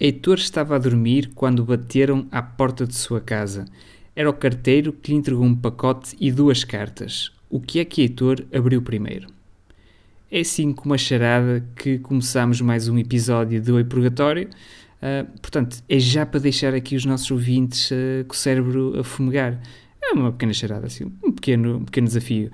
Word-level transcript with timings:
Heitor 0.00 0.38
estava 0.38 0.76
a 0.76 0.78
dormir 0.78 1.32
quando 1.34 1.64
bateram 1.64 2.28
à 2.30 2.40
porta 2.40 2.86
de 2.86 2.94
sua 2.94 3.20
casa. 3.20 3.64
Era 4.14 4.30
o 4.30 4.32
carteiro 4.32 4.92
que 4.92 5.10
lhe 5.10 5.18
entregou 5.18 5.44
um 5.44 5.56
pacote 5.56 6.16
e 6.20 6.30
duas 6.30 6.62
cartas. 6.62 7.32
O 7.50 7.60
que 7.60 7.80
é 7.80 7.84
que 7.84 8.02
Heitor 8.02 8.44
abriu 8.54 8.80
primeiro? 8.80 9.26
É 10.30 10.38
assim 10.38 10.72
com 10.72 10.84
uma 10.84 10.96
charada 10.96 11.66
que 11.74 11.98
começamos 11.98 12.60
mais 12.60 12.86
um 12.86 12.96
episódio 12.96 13.60
do 13.60 13.74
Oi 13.74 13.82
Purgatório. 13.82 14.48
Uh, 15.02 15.26
portanto, 15.40 15.82
é 15.88 15.98
já 15.98 16.24
para 16.24 16.38
deixar 16.38 16.74
aqui 16.74 16.94
os 16.94 17.04
nossos 17.04 17.28
ouvintes 17.32 17.90
uh, 17.90 18.24
com 18.28 18.34
o 18.34 18.36
cérebro 18.36 19.00
a 19.00 19.02
fumegar. 19.02 19.60
É 20.00 20.12
uma 20.12 20.30
pequena 20.30 20.52
charada, 20.52 20.86
assim, 20.86 21.10
um 21.24 21.32
pequeno, 21.32 21.78
um 21.78 21.84
pequeno 21.84 22.06
desafio. 22.06 22.52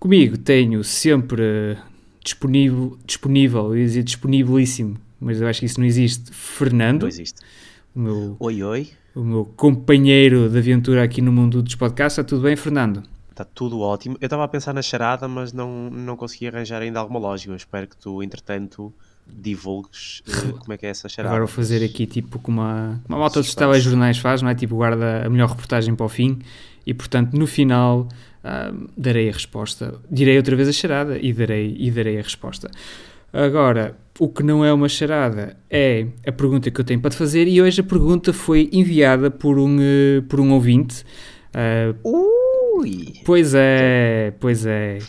Comigo 0.00 0.36
tenho 0.36 0.82
sempre 0.82 1.42
uh, 1.42 1.78
disponível, 2.24 2.98
disponível, 3.06 3.66
eu 3.66 3.78
ia 3.78 3.84
dizer 3.84 4.02
disponibilíssimo, 4.02 4.98
mas 5.20 5.40
eu 5.40 5.48
acho 5.48 5.60
que 5.60 5.66
isso 5.66 5.80
não 5.80 5.86
existe. 5.86 6.30
Fernando. 6.32 7.02
Não 7.02 7.08
existe. 7.08 7.40
O 7.94 8.00
meu, 8.00 8.36
oi, 8.38 8.62
oi. 8.62 8.90
O 9.14 9.20
meu 9.20 9.44
companheiro 9.44 10.48
de 10.48 10.58
aventura 10.58 11.02
aqui 11.02 11.22
no 11.22 11.32
mundo 11.32 11.62
dos 11.62 11.74
podcasts. 11.74 12.18
Está 12.18 12.28
tudo 12.28 12.42
bem, 12.42 12.56
Fernando? 12.56 13.02
Está 13.30 13.44
tudo 13.44 13.80
ótimo. 13.80 14.16
Eu 14.20 14.26
estava 14.26 14.44
a 14.44 14.48
pensar 14.48 14.72
na 14.72 14.82
charada, 14.82 15.26
mas 15.28 15.52
não, 15.52 15.90
não 15.90 16.16
consegui 16.16 16.48
arranjar 16.48 16.82
ainda 16.82 17.00
alguma 17.00 17.18
lógica. 17.18 17.52
Eu 17.52 17.56
espero 17.56 17.86
que 17.86 17.96
tu, 17.96 18.22
entretanto, 18.22 18.92
divulgues 19.26 20.22
uh, 20.28 20.52
como 20.60 20.72
é 20.72 20.78
que 20.78 20.86
é 20.86 20.90
essa 20.90 21.08
charada. 21.08 21.34
Agora 21.34 21.46
vou 21.46 21.54
fazer 21.54 21.84
aqui 21.84 22.06
tipo 22.06 22.38
como 22.38 22.60
uma, 22.60 23.02
uma 23.08 23.18
malta 23.18 23.40
dos 23.40 23.54
telejornais 23.54 24.18
faz, 24.18 24.42
não 24.42 24.48
é? 24.48 24.54
Tipo, 24.54 24.76
guarda 24.76 25.26
a 25.26 25.30
melhor 25.30 25.48
reportagem 25.48 25.94
para 25.94 26.06
o 26.06 26.08
fim 26.08 26.38
e, 26.86 26.94
portanto, 26.94 27.34
no 27.34 27.46
final 27.46 28.08
uh, 28.44 28.88
darei 28.96 29.28
a 29.28 29.32
resposta. 29.32 30.00
Direi 30.10 30.36
outra 30.36 30.54
vez 30.54 30.68
a 30.68 30.72
charada 30.72 31.18
e 31.18 31.32
darei, 31.32 31.76
e 31.78 31.90
darei 31.90 32.18
a 32.18 32.22
resposta. 32.22 32.70
Agora, 33.36 33.94
o 34.18 34.30
que 34.30 34.42
não 34.42 34.64
é 34.64 34.72
uma 34.72 34.88
charada 34.88 35.58
é 35.70 36.06
a 36.26 36.32
pergunta 36.32 36.70
que 36.70 36.80
eu 36.80 36.84
tenho 36.84 37.00
para 37.00 37.10
te 37.10 37.18
fazer 37.18 37.46
e 37.46 37.60
hoje 37.60 37.82
a 37.82 37.84
pergunta 37.84 38.32
foi 38.32 38.70
enviada 38.72 39.30
por 39.30 39.58
um, 39.58 39.76
uh, 39.76 40.22
por 40.26 40.40
um 40.40 40.52
ouvinte. 40.52 41.04
Uh, 41.54 42.78
Ui! 42.78 43.12
Pois 43.26 43.52
é, 43.54 44.32
pois 44.40 44.64
é. 44.64 45.00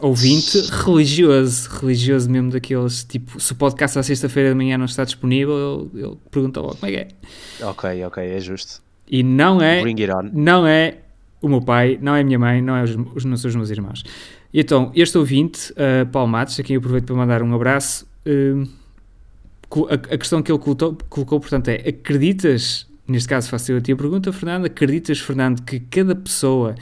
Ouvinte 0.00 0.58
religioso, 0.70 1.68
religioso 1.80 2.30
mesmo 2.30 2.50
daqueles, 2.50 3.04
tipo, 3.04 3.38
se 3.38 3.52
o 3.52 3.56
podcast 3.56 3.98
à 3.98 4.02
sexta-feira 4.02 4.48
de 4.50 4.54
manhã 4.54 4.78
não 4.78 4.86
está 4.86 5.04
disponível, 5.04 5.90
ele, 5.92 6.04
ele 6.04 6.16
pergunta 6.30 6.60
logo 6.60 6.76
como 6.76 6.90
é 6.90 6.94
que 6.94 7.00
é. 7.00 7.66
Ok, 7.66 8.04
ok, 8.06 8.24
é 8.24 8.40
justo. 8.40 8.82
E 9.06 9.22
não 9.22 9.60
é, 9.60 9.82
não 10.32 10.66
é 10.66 10.96
o 11.40 11.48
meu 11.48 11.60
pai, 11.60 11.98
não 12.00 12.14
é 12.14 12.20
a 12.20 12.24
minha 12.24 12.38
mãe, 12.38 12.60
não 12.60 12.76
é 12.76 12.82
os, 12.82 12.96
os, 13.14 13.24
não 13.24 13.36
são 13.36 13.48
os 13.48 13.56
meus 13.56 13.70
irmãos. 13.70 14.02
Então, 14.52 14.90
este 14.94 15.18
ouvinte, 15.18 15.72
uh, 15.72 16.06
Paulo 16.10 16.28
Matos, 16.28 16.58
a 16.58 16.62
quem 16.62 16.74
eu 16.74 16.80
aproveito 16.80 17.06
para 17.06 17.16
mandar 17.16 17.42
um 17.42 17.54
abraço, 17.54 18.06
uh, 18.26 18.68
a, 19.88 19.94
a, 19.94 20.18
questão 20.18 20.42
que 20.42 20.50
ele 20.50 20.58
colocou, 20.58 20.96
colocou, 21.08 21.40
portanto, 21.40 21.68
é: 21.68 21.88
acreditas, 21.88 22.86
neste 23.06 23.28
caso 23.28 23.48
faço 23.48 23.72
eu 23.72 23.78
a 23.78 23.80
tua 23.80 23.96
pergunta, 23.96 24.32
Fernando, 24.32 24.66
acreditas, 24.66 25.18
Fernando, 25.18 25.62
que 25.62 25.80
cada 25.80 26.14
pessoa 26.14 26.74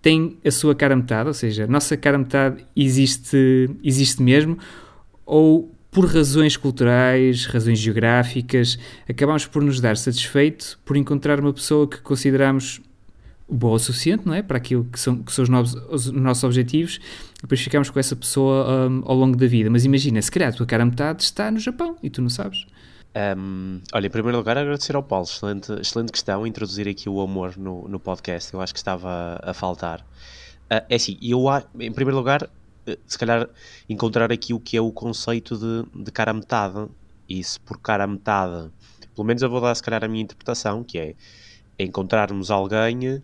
tem 0.00 0.36
a 0.44 0.50
sua 0.50 0.74
cara 0.74 0.96
metade, 0.96 1.28
ou 1.28 1.34
seja, 1.34 1.64
a 1.64 1.66
nossa 1.66 1.96
cara 1.96 2.18
metade 2.18 2.64
existe, 2.74 3.70
existe 3.84 4.22
mesmo, 4.22 4.58
ou 5.24 5.72
por 5.92 6.06
razões 6.06 6.56
culturais, 6.56 7.44
razões 7.44 7.78
geográficas, 7.78 8.78
acabamos 9.08 9.46
por 9.46 9.62
nos 9.62 9.80
dar 9.80 9.96
satisfeito 9.96 10.80
por 10.84 10.96
encontrar 10.96 11.38
uma 11.38 11.52
pessoa 11.52 11.86
que 11.86 12.00
consideramos 12.00 12.80
boa 13.52 13.74
o 13.74 13.78
suficiente, 13.78 14.26
não 14.26 14.34
é? 14.34 14.42
Para 14.42 14.56
aquilo 14.56 14.84
que 14.84 14.98
são, 14.98 15.22
que 15.22 15.32
são 15.32 15.42
os, 15.42 15.48
novos, 15.48 15.74
os 15.90 16.10
nossos 16.10 16.44
objetivos, 16.44 16.98
depois 17.40 17.60
ficamos 17.60 17.90
com 17.90 17.98
essa 17.98 18.16
pessoa 18.16 18.88
um, 18.88 19.02
ao 19.04 19.16
longo 19.16 19.36
da 19.36 19.46
vida. 19.46 19.70
Mas 19.70 19.84
imagina, 19.84 20.20
se 20.22 20.30
calhar 20.30 20.48
a 20.48 20.52
tua 20.52 20.66
cara 20.66 20.84
metade 20.84 21.22
está 21.22 21.50
no 21.50 21.58
Japão 21.58 21.96
e 22.02 22.10
tu 22.10 22.22
não 22.22 22.30
sabes. 22.30 22.66
Um, 23.36 23.80
olha, 23.92 24.06
em 24.06 24.10
primeiro 24.10 24.38
lugar, 24.38 24.56
agradecer 24.56 24.96
ao 24.96 25.02
Paulo. 25.02 25.26
Excelente, 25.26 25.72
excelente 25.72 26.12
questão, 26.12 26.46
introduzir 26.46 26.88
aqui 26.88 27.08
o 27.08 27.20
amor 27.20 27.56
no, 27.56 27.86
no 27.88 28.00
podcast. 28.00 28.52
Eu 28.52 28.60
acho 28.60 28.72
que 28.72 28.78
estava 28.78 29.38
a, 29.42 29.52
faltar. 29.52 30.00
Uh, 30.00 30.84
é 30.88 30.94
assim, 30.94 31.18
eu, 31.20 31.44
em 31.78 31.92
primeiro 31.92 32.16
lugar, 32.16 32.48
eh, 32.86 32.98
se 33.06 33.18
calhar 33.18 33.48
encontrar 33.88 34.32
aqui 34.32 34.54
o 34.54 34.60
que 34.60 34.76
é 34.76 34.80
o 34.80 34.90
conceito 34.90 35.58
de, 35.58 36.04
de 36.04 36.10
cara 36.10 36.32
metade. 36.32 36.88
E 37.28 37.42
se 37.44 37.60
por 37.60 37.78
cara 37.78 38.06
metade, 38.06 38.70
pelo 39.14 39.26
menos 39.26 39.42
eu 39.42 39.50
vou 39.50 39.60
dar 39.60 39.74
se 39.74 39.82
calhar 39.82 40.04
a 40.04 40.08
minha 40.08 40.22
interpretação, 40.22 40.82
que 40.82 40.98
é 40.98 41.14
encontrarmos 41.82 42.50
alguém 42.50 43.22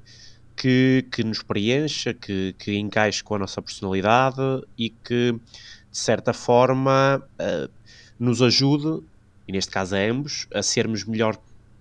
que, 0.59 1.07
que 1.13 1.23
nos 1.23 1.43
preencha, 1.43 2.13
que, 2.13 2.55
que 2.59 2.77
encaixe 2.77 3.23
com 3.23 3.37
a 3.37 3.39
nossa 3.39 3.63
personalidade 3.63 4.43
e 4.77 4.91
que, 4.91 5.33
de 5.33 5.99
certa 5.99 6.33
forma, 6.33 7.23
uh, 7.41 7.71
nos 8.19 8.43
ajude, 8.43 9.05
e 9.47 9.53
neste 9.53 9.71
caso 9.71 9.95
a 9.95 9.99
ambos, 9.99 10.49
a 10.53 10.63
sermos 10.63 11.05
melhor 11.05 11.39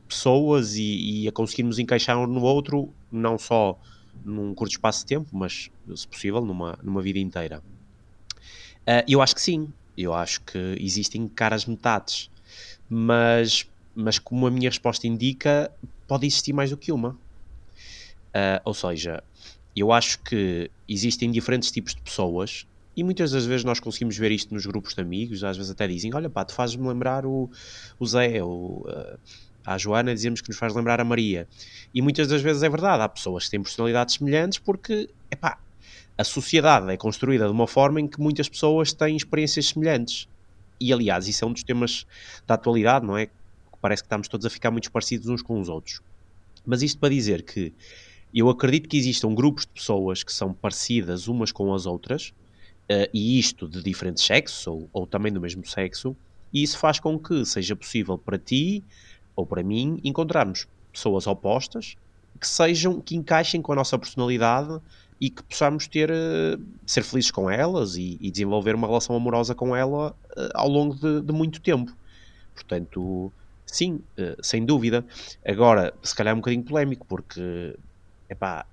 pessoas 0.08 0.76
e, 0.76 1.24
e, 1.24 1.28
a 1.28 1.32
conseguirmos 1.32 1.80
encaixar 1.80 2.18
um 2.18 2.28
no 2.28 2.42
outro, 2.42 2.94
não 3.12 3.38
só 3.38 3.80
num 4.24 4.54
curto 4.54 4.72
espaço 4.72 5.00
de 5.00 5.08
tempo, 5.08 5.28
mas, 5.32 5.70
se 5.96 6.08
possível, 6.08 6.46
numa, 6.46 6.78
numa 6.84 7.02
vida 7.02 7.20
inteira. 7.20 7.62
Uh, 8.88 9.04
eu 9.08 9.22
acho 9.22 9.36
que 9.36 9.42
sim, 9.42 9.74
eu 9.98 10.14
acho 10.14 10.42
que 10.42 10.76
existem 10.80 11.28
caras 11.28 11.66
metades, 11.66 12.30
mas, 12.88 13.68
mas 13.96 14.20
como 14.20 14.46
a 14.46 14.52
minha 14.52 14.70
resposta 14.70 15.08
indica, 15.08 15.72
pode 16.08 16.26
existir 16.26 16.54
mais 16.54 16.70
do 16.70 16.78
que 16.78 16.92
uma. 16.92 17.10
Uh, 18.30 18.62
ou 18.64 18.74
seja, 18.74 19.24
eu 19.76 19.92
acho 19.92 20.20
que 20.20 20.70
existem 20.88 21.32
diferentes 21.32 21.72
tipos 21.72 21.94
de 21.94 22.02
pessoas 22.02 22.68
e 22.96 23.04
muitas 23.04 23.32
das 23.32 23.46
vezes 23.46 23.64
nós 23.64 23.80
conseguimos 23.80 24.18
ver 24.18 24.32
isto 24.32 24.52
nos 24.54 24.66
grupos 24.66 24.96
de 24.96 25.02
amigos, 25.02 25.44
às 25.44 25.56
vezes 25.56 25.72
até 25.72 25.88
dizem, 25.88 26.14
olha 26.16 26.30
pá, 26.30 26.44
tu 26.44 26.54
fazes-me 26.54 26.88
lembrar 26.88 27.28
o, 27.28 27.48
o 28.00 28.06
Zé, 28.08 28.42
ou 28.44 28.88
uh, 28.88 29.20
a 29.64 29.78
Joana 29.78 30.16
dizemos 30.16 30.42
que 30.42 30.50
nos 30.50 30.58
faz 30.58 30.74
lembrar 30.74 31.00
a 31.00 31.04
Maria. 31.04 31.48
E 31.94 32.02
muitas 32.02 32.28
das 32.28 32.42
vezes 32.42 32.64
é 32.64 32.70
verdade, 32.70 33.04
há 33.04 33.10
pessoas 33.10 33.46
que 33.46 33.52
têm 33.52 33.62
personalidades 33.62 34.16
semelhantes 34.16 34.58
porque, 34.58 35.10
epá, 35.30 35.60
a 36.18 36.24
sociedade 36.24 36.92
é 36.92 36.98
construída 36.98 37.46
de 37.46 37.52
uma 37.52 37.68
forma 37.68 38.02
em 38.02 38.08
que 38.08 38.20
muitas 38.20 38.50
pessoas 38.50 38.92
têm 38.94 39.16
experiências 39.16 39.68
semelhantes. 39.68 40.28
E 40.80 40.92
aliás, 40.92 41.28
isso 41.28 41.46
é 41.46 41.48
um 41.48 41.54
dos 41.54 41.64
temas 41.64 42.08
da 42.48 42.56
atualidade, 42.56 43.06
não 43.06 43.16
é? 43.16 43.30
Parece 43.82 44.04
que 44.04 44.08
estamos 44.08 44.28
todos 44.28 44.46
a 44.46 44.50
ficar 44.50 44.72
muito 44.72 44.92
parecidos 44.92 45.28
uns 45.28 45.42
com 45.42 45.60
os 45.60 45.70
outros. 45.70 46.02
Mas 46.66 46.82
isto 46.82 47.00
para 47.00 47.10
dizer 47.10 47.44
que 47.44 47.74
eu 48.34 48.50
acredito 48.50 48.90
que 48.90 48.98
existam 48.98 49.34
grupos 49.34 49.66
de 49.66 49.72
pessoas 49.72 50.24
que 50.24 50.34
são 50.34 50.54
parecidas 50.54 51.28
umas 51.28 51.52
com 51.52 51.74
as 51.74 51.86
outras, 51.86 52.34
uh, 52.90 53.10
e 53.14 53.40
isto 53.40 53.68
de 53.68 53.82
diferentes 53.82 54.24
sexos, 54.24 54.68
ou, 54.68 54.90
ou 54.92 55.08
também 55.08 55.32
do 55.32 55.40
mesmo 55.40 55.66
sexo, 55.66 56.16
e 56.54 56.64
isso 56.64 56.78
faz 56.78 57.00
com 57.00 57.18
que 57.18 57.46
seja 57.46 57.76
possível 57.76 58.18
para 58.18 58.38
ti 58.38 58.84
ou 59.36 59.46
para 59.46 59.62
mim 59.62 60.00
encontrarmos 60.04 60.68
pessoas 60.92 61.28
opostas 61.28 61.96
que 62.40 62.48
sejam, 62.48 63.02
que 63.02 63.16
encaixem 63.16 63.62
com 63.62 63.72
a 63.72 63.76
nossa 63.76 63.98
personalidade 63.98 64.80
e 65.20 65.30
que 65.30 65.42
possamos 65.44 65.88
ter, 65.88 66.12
uh, 66.12 66.62
ser 66.86 67.04
felizes 67.04 67.32
com 67.32 67.50
elas 67.50 67.96
e, 67.96 68.18
e, 68.22 68.30
desenvolver 68.30 68.76
uma 68.76 68.88
relação 68.88 69.16
amorosa 69.16 69.56
com 69.56 69.76
ela 69.76 70.12
uh, 70.12 70.50
ao 70.54 70.70
longo 70.70 70.96
de, 70.96 71.22
de, 71.22 71.34
muito 71.34 71.60
tempo. 71.60 71.92
Portanto, 72.54 73.32
Sim, 73.70 73.96
uh, 74.18 74.36
sem 74.42 74.66
dúvida. 74.66 75.06
Agora, 75.46 75.94
se 76.04 76.16
calhar 76.16 76.32
é 76.32 76.36
um 76.36 76.40
bocadinho 76.40 76.64
polémico, 76.64 77.06
porque, 77.08 77.78
epá, 78.30 78.66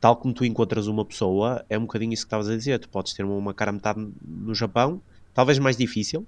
tal 0.00 0.16
como 0.16 0.34
tu 0.34 0.44
encontras 0.44 0.86
uma 0.86 1.04
pessoa, 1.04 1.64
é 1.68 1.76
um 1.78 1.82
bocadinho 1.82 2.12
isso 2.14 2.22
que 2.24 2.28
estavas 2.28 2.48
a 2.48 2.56
dizer. 2.56 2.78
Tu 2.80 2.88
podes 2.88 3.12
ter 3.14 3.24
uma 3.24 3.54
cara 3.54 3.72
metade 3.72 4.00
no 4.22 4.54
Japão, 4.54 5.02
talvez 5.34 5.58
mais 5.58 5.76
difícil, 5.76 6.26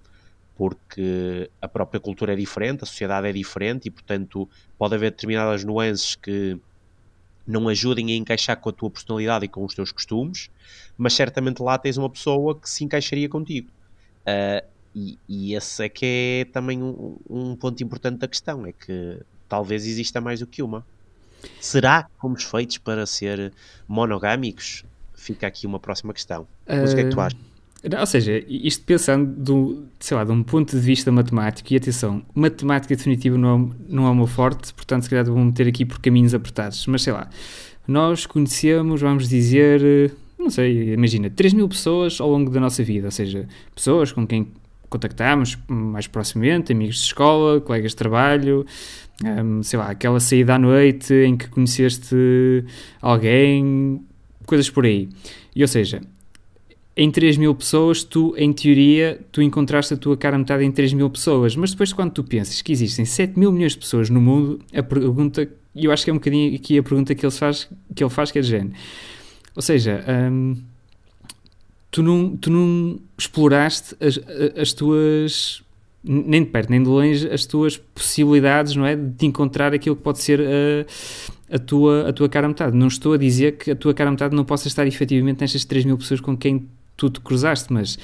porque 0.54 1.50
a 1.60 1.68
própria 1.68 2.00
cultura 2.00 2.34
é 2.34 2.36
diferente, 2.36 2.84
a 2.84 2.86
sociedade 2.86 3.28
é 3.28 3.32
diferente 3.32 3.86
e, 3.88 3.90
portanto, 3.90 4.48
pode 4.78 4.94
haver 4.94 5.12
determinadas 5.12 5.64
nuances 5.64 6.14
que 6.16 6.60
não 7.46 7.68
ajudem 7.68 8.12
a 8.12 8.16
encaixar 8.16 8.60
com 8.60 8.68
a 8.68 8.72
tua 8.72 8.90
personalidade 8.90 9.44
e 9.46 9.48
com 9.48 9.64
os 9.64 9.74
teus 9.74 9.92
costumes, 9.92 10.50
mas 10.96 11.14
certamente 11.14 11.62
lá 11.62 11.78
tens 11.78 11.96
uma 11.96 12.10
pessoa 12.10 12.58
que 12.60 12.68
se 12.70 12.84
encaixaria 12.84 13.28
contigo. 13.28 13.72
Uh, 14.28 14.66
e, 14.94 15.18
e, 15.28 15.54
esse 15.54 15.84
é 15.84 15.88
que 15.88 16.04
é 16.06 16.44
também 16.52 16.82
um, 16.82 17.16
um, 17.28 17.56
ponto 17.56 17.82
importante 17.82 18.18
da 18.18 18.28
questão: 18.28 18.66
é 18.66 18.72
que 18.72 19.20
talvez 19.48 19.86
exista 19.86 20.20
mais 20.20 20.40
do 20.40 20.46
que 20.46 20.62
uma. 20.62 20.84
Será 21.60 22.02
que 22.02 22.10
fomos 22.20 22.44
feitos 22.44 22.78
para 22.78 23.06
ser 23.06 23.52
monogâmicos? 23.86 24.84
Fica 25.14 25.46
aqui 25.46 25.66
uma 25.66 25.78
próxima 25.78 26.12
questão. 26.12 26.46
Mas 26.66 26.92
o 26.92 26.94
que 26.94 27.00
é 27.02 27.04
que 27.04 27.10
tu 27.10 27.18
uh, 27.18 27.20
achas? 27.20 27.50
Ou 27.98 28.06
seja, 28.06 28.44
isto 28.46 28.84
pensando 28.84 29.32
do, 29.32 29.86
sei 29.98 30.14
lá, 30.14 30.22
de 30.24 30.30
um 30.30 30.42
ponto 30.42 30.76
de 30.76 30.82
vista 30.82 31.10
matemático, 31.10 31.72
e 31.72 31.76
atenção, 31.76 32.22
matemática 32.34 32.94
definitiva 32.94 33.38
não, 33.38 33.70
é, 33.72 33.74
não 33.88 34.06
é 34.06 34.10
o 34.10 34.14
meu 34.14 34.26
forte, 34.26 34.74
portanto, 34.74 35.04
se 35.04 35.10
calhar 35.10 35.24
vou 35.24 35.38
meter 35.38 35.66
aqui 35.66 35.86
por 35.86 35.98
caminhos 35.98 36.34
apertados, 36.34 36.86
mas 36.86 37.02
sei 37.02 37.14
lá, 37.14 37.30
nós 37.88 38.26
conhecemos, 38.26 39.00
vamos 39.00 39.30
dizer, 39.30 40.12
não 40.38 40.50
sei, 40.50 40.92
imagina, 40.92 41.30
3 41.30 41.54
mil 41.54 41.66
pessoas 41.70 42.20
ao 42.20 42.28
longo 42.28 42.50
da 42.50 42.60
nossa 42.60 42.84
vida, 42.84 43.06
ou 43.06 43.10
seja, 43.10 43.48
pessoas 43.74 44.12
com 44.12 44.26
quem 44.26 44.46
contactámos 44.90 45.56
mais 45.68 46.06
proximamente, 46.06 46.72
amigos 46.72 46.96
de 46.96 47.02
escola, 47.02 47.60
colegas 47.60 47.92
de 47.92 47.96
trabalho, 47.96 48.66
um, 49.24 49.62
sei 49.62 49.78
lá, 49.78 49.90
aquela 49.90 50.20
saída 50.20 50.56
à 50.56 50.58
noite 50.58 51.14
em 51.14 51.36
que 51.36 51.48
conheceste 51.48 52.14
alguém, 53.00 54.02
coisas 54.44 54.68
por 54.68 54.84
aí. 54.84 55.08
E 55.54 55.62
ou 55.62 55.68
seja, 55.68 56.02
em 56.96 57.10
3 57.10 57.36
mil 57.36 57.54
pessoas, 57.54 58.02
tu, 58.02 58.34
em 58.36 58.52
teoria, 58.52 59.20
tu 59.30 59.40
encontraste 59.40 59.94
a 59.94 59.96
tua 59.96 60.16
cara 60.16 60.36
metade 60.36 60.64
em 60.64 60.72
3 60.72 60.92
mil 60.92 61.08
pessoas, 61.08 61.54
mas 61.54 61.70
depois 61.70 61.92
quando 61.92 62.12
tu 62.12 62.24
pensas 62.24 62.60
que 62.60 62.72
existem 62.72 63.04
7 63.04 63.38
mil 63.38 63.52
milhões 63.52 63.72
de 63.72 63.78
pessoas 63.78 64.10
no 64.10 64.20
mundo, 64.20 64.60
a 64.74 64.82
pergunta, 64.82 65.48
e 65.74 65.84
eu 65.84 65.92
acho 65.92 66.04
que 66.04 66.10
é 66.10 66.12
um 66.12 66.16
bocadinho 66.16 66.54
aqui 66.54 66.78
a 66.78 66.82
pergunta 66.82 67.14
que 67.14 67.24
ele 67.24 67.32
faz, 67.32 67.68
que 67.94 68.02
ele 68.02 68.10
faz 68.10 68.30
que 68.30 68.38
é 68.38 68.42
de 68.42 68.48
género. 68.48 68.74
Ou 69.54 69.62
seja, 69.62 70.04
hum, 70.30 70.56
tu, 71.90 72.02
não, 72.02 72.36
tu 72.36 72.50
não 72.50 72.98
exploraste 73.18 73.96
as, 74.00 74.18
as 74.56 74.72
tuas 74.72 75.62
nem 76.02 76.44
de 76.44 76.50
perto 76.50 76.70
nem 76.70 76.82
de 76.82 76.88
longe 76.88 77.28
as 77.28 77.44
tuas 77.44 77.76
possibilidades 77.76 78.74
não 78.74 78.86
é? 78.86 78.96
De 78.96 79.26
encontrar 79.26 79.74
aquilo 79.74 79.94
que 79.96 80.02
pode 80.02 80.20
ser 80.20 80.40
a, 80.40 81.56
a 81.56 81.58
tua 81.58 82.08
a 82.08 82.12
tua 82.12 82.28
cara 82.28 82.48
metade. 82.48 82.76
Não 82.76 82.86
estou 82.86 83.12
a 83.12 83.16
dizer 83.16 83.56
que 83.56 83.70
a 83.70 83.76
tua 83.76 83.92
cara 83.92 84.10
metade 84.10 84.34
não 84.34 84.44
possa 84.44 84.68
estar 84.68 84.86
efetivamente 84.86 85.40
nestas 85.40 85.64
3 85.64 85.84
mil 85.84 85.98
pessoas 85.98 86.20
com 86.20 86.36
quem 86.36 86.66
tu 86.96 87.10
te 87.10 87.20
cruzaste 87.20 87.72
mas 87.72 87.98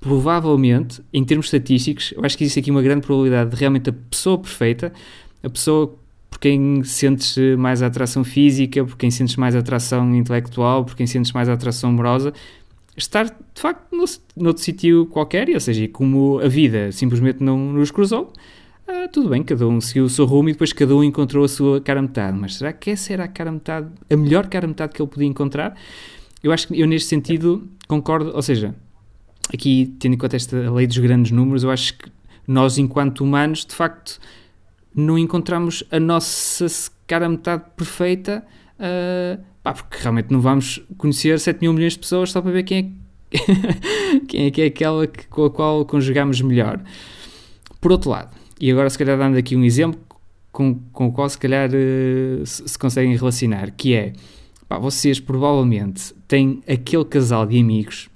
provavelmente 0.00 1.02
em 1.12 1.24
termos 1.24 1.46
estatísticos 1.46 2.12
eu 2.16 2.24
acho 2.24 2.36
que 2.36 2.44
existe 2.44 2.60
aqui 2.60 2.70
uma 2.70 2.82
grande 2.82 3.02
probabilidade 3.02 3.50
de 3.50 3.56
realmente 3.56 3.90
a 3.90 3.92
pessoa 3.92 4.38
perfeita 4.38 4.92
a 5.42 5.50
pessoa 5.50 5.94
por 6.30 6.38
quem 6.38 6.82
sentes 6.84 7.36
mais 7.58 7.82
atração 7.82 8.24
física 8.24 8.82
por 8.82 8.96
quem 8.96 9.10
sentes 9.10 9.36
mais 9.36 9.54
atração 9.54 10.14
intelectual 10.14 10.86
por 10.86 10.96
quem 10.96 11.06
sentes 11.06 11.32
mais 11.32 11.50
atração 11.50 11.90
amorosa 11.90 12.32
estar 13.00 13.24
de 13.24 13.60
facto 13.60 13.94
no, 13.94 14.04
noutro 14.36 14.62
sítio 14.62 15.06
qualquer, 15.06 15.48
ou 15.50 15.60
seja, 15.60 15.88
como 15.88 16.38
a 16.40 16.48
vida 16.48 16.92
simplesmente 16.92 17.42
não 17.42 17.72
nos 17.72 17.90
cruzou, 17.90 18.32
ah, 18.86 19.08
tudo 19.08 19.28
bem, 19.28 19.42
cada 19.42 19.66
um 19.68 19.80
seguiu 19.80 20.04
o 20.04 20.08
seu 20.08 20.24
rumo 20.24 20.48
e 20.48 20.52
depois 20.52 20.72
cada 20.72 20.94
um 20.94 21.04
encontrou 21.04 21.44
a 21.44 21.48
sua 21.48 21.80
cara 21.80 22.02
metade. 22.02 22.36
Mas 22.36 22.56
será 22.56 22.72
que 22.72 22.90
essa 22.90 23.12
era 23.12 23.24
a 23.24 23.28
cara 23.28 23.52
metade, 23.52 23.88
a 24.10 24.16
melhor 24.16 24.48
cara 24.48 24.66
metade 24.66 24.92
que 24.92 25.00
ele 25.00 25.08
podia 25.08 25.28
encontrar? 25.28 25.76
Eu 26.42 26.52
acho 26.52 26.66
que 26.66 26.80
eu 26.80 26.86
neste 26.86 27.08
sentido 27.08 27.68
concordo, 27.86 28.32
ou 28.34 28.42
seja, 28.42 28.74
aqui 29.52 29.94
tendo 30.00 30.14
em 30.14 30.18
conta 30.18 30.36
esta 30.36 30.70
lei 30.72 30.86
dos 30.86 30.98
grandes 30.98 31.30
números, 31.30 31.62
eu 31.62 31.70
acho 31.70 31.96
que 31.98 32.10
nós 32.48 32.78
enquanto 32.78 33.22
humanos 33.22 33.64
de 33.64 33.74
facto 33.74 34.18
não 34.92 35.16
encontramos 35.16 35.84
a 35.90 36.00
nossa 36.00 36.66
cara 37.06 37.28
metade 37.28 37.64
perfeita. 37.76 38.44
Uh, 38.78 39.49
Pá, 39.62 39.74
porque 39.74 39.98
realmente 40.00 40.30
não 40.30 40.40
vamos 40.40 40.80
conhecer 40.96 41.38
7 41.38 41.60
mil 41.60 41.72
milhões 41.72 41.92
de 41.92 41.98
pessoas 41.98 42.30
só 42.30 42.40
para 42.40 42.50
ver 42.50 42.62
quem 42.62 42.96
é, 43.30 44.20
quem 44.26 44.46
é 44.46 44.50
que 44.50 44.62
é 44.62 44.66
aquela 44.66 45.06
que, 45.06 45.26
com 45.28 45.44
a 45.44 45.50
qual 45.50 45.84
conjugamos 45.84 46.40
melhor. 46.40 46.82
Por 47.80 47.92
outro 47.92 48.10
lado, 48.10 48.34
e 48.60 48.70
agora 48.70 48.88
se 48.88 48.98
calhar 48.98 49.18
dando 49.18 49.36
aqui 49.36 49.56
um 49.56 49.64
exemplo 49.64 50.00
com, 50.52 50.74
com 50.92 51.08
o 51.08 51.12
qual 51.12 51.28
se 51.28 51.38
calhar 51.38 51.70
uh, 51.70 52.46
se, 52.46 52.68
se, 52.68 52.78
conseguem 52.78 53.14
relacionar, 53.16 53.70
que 53.70 53.94
é, 53.94 54.12
pá, 54.68 54.78
vocês 54.78 55.20
provavelmente 55.20 56.14
têm 56.26 56.62
aquele 56.66 57.04
casal 57.04 57.46
de 57.46 57.58
amigos 57.58 58.08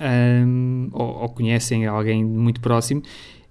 um, 0.00 0.88
ou, 0.92 1.22
ou, 1.22 1.28
conhecem 1.28 1.86
alguém 1.86 2.24
muito 2.24 2.60
próximo 2.60 3.02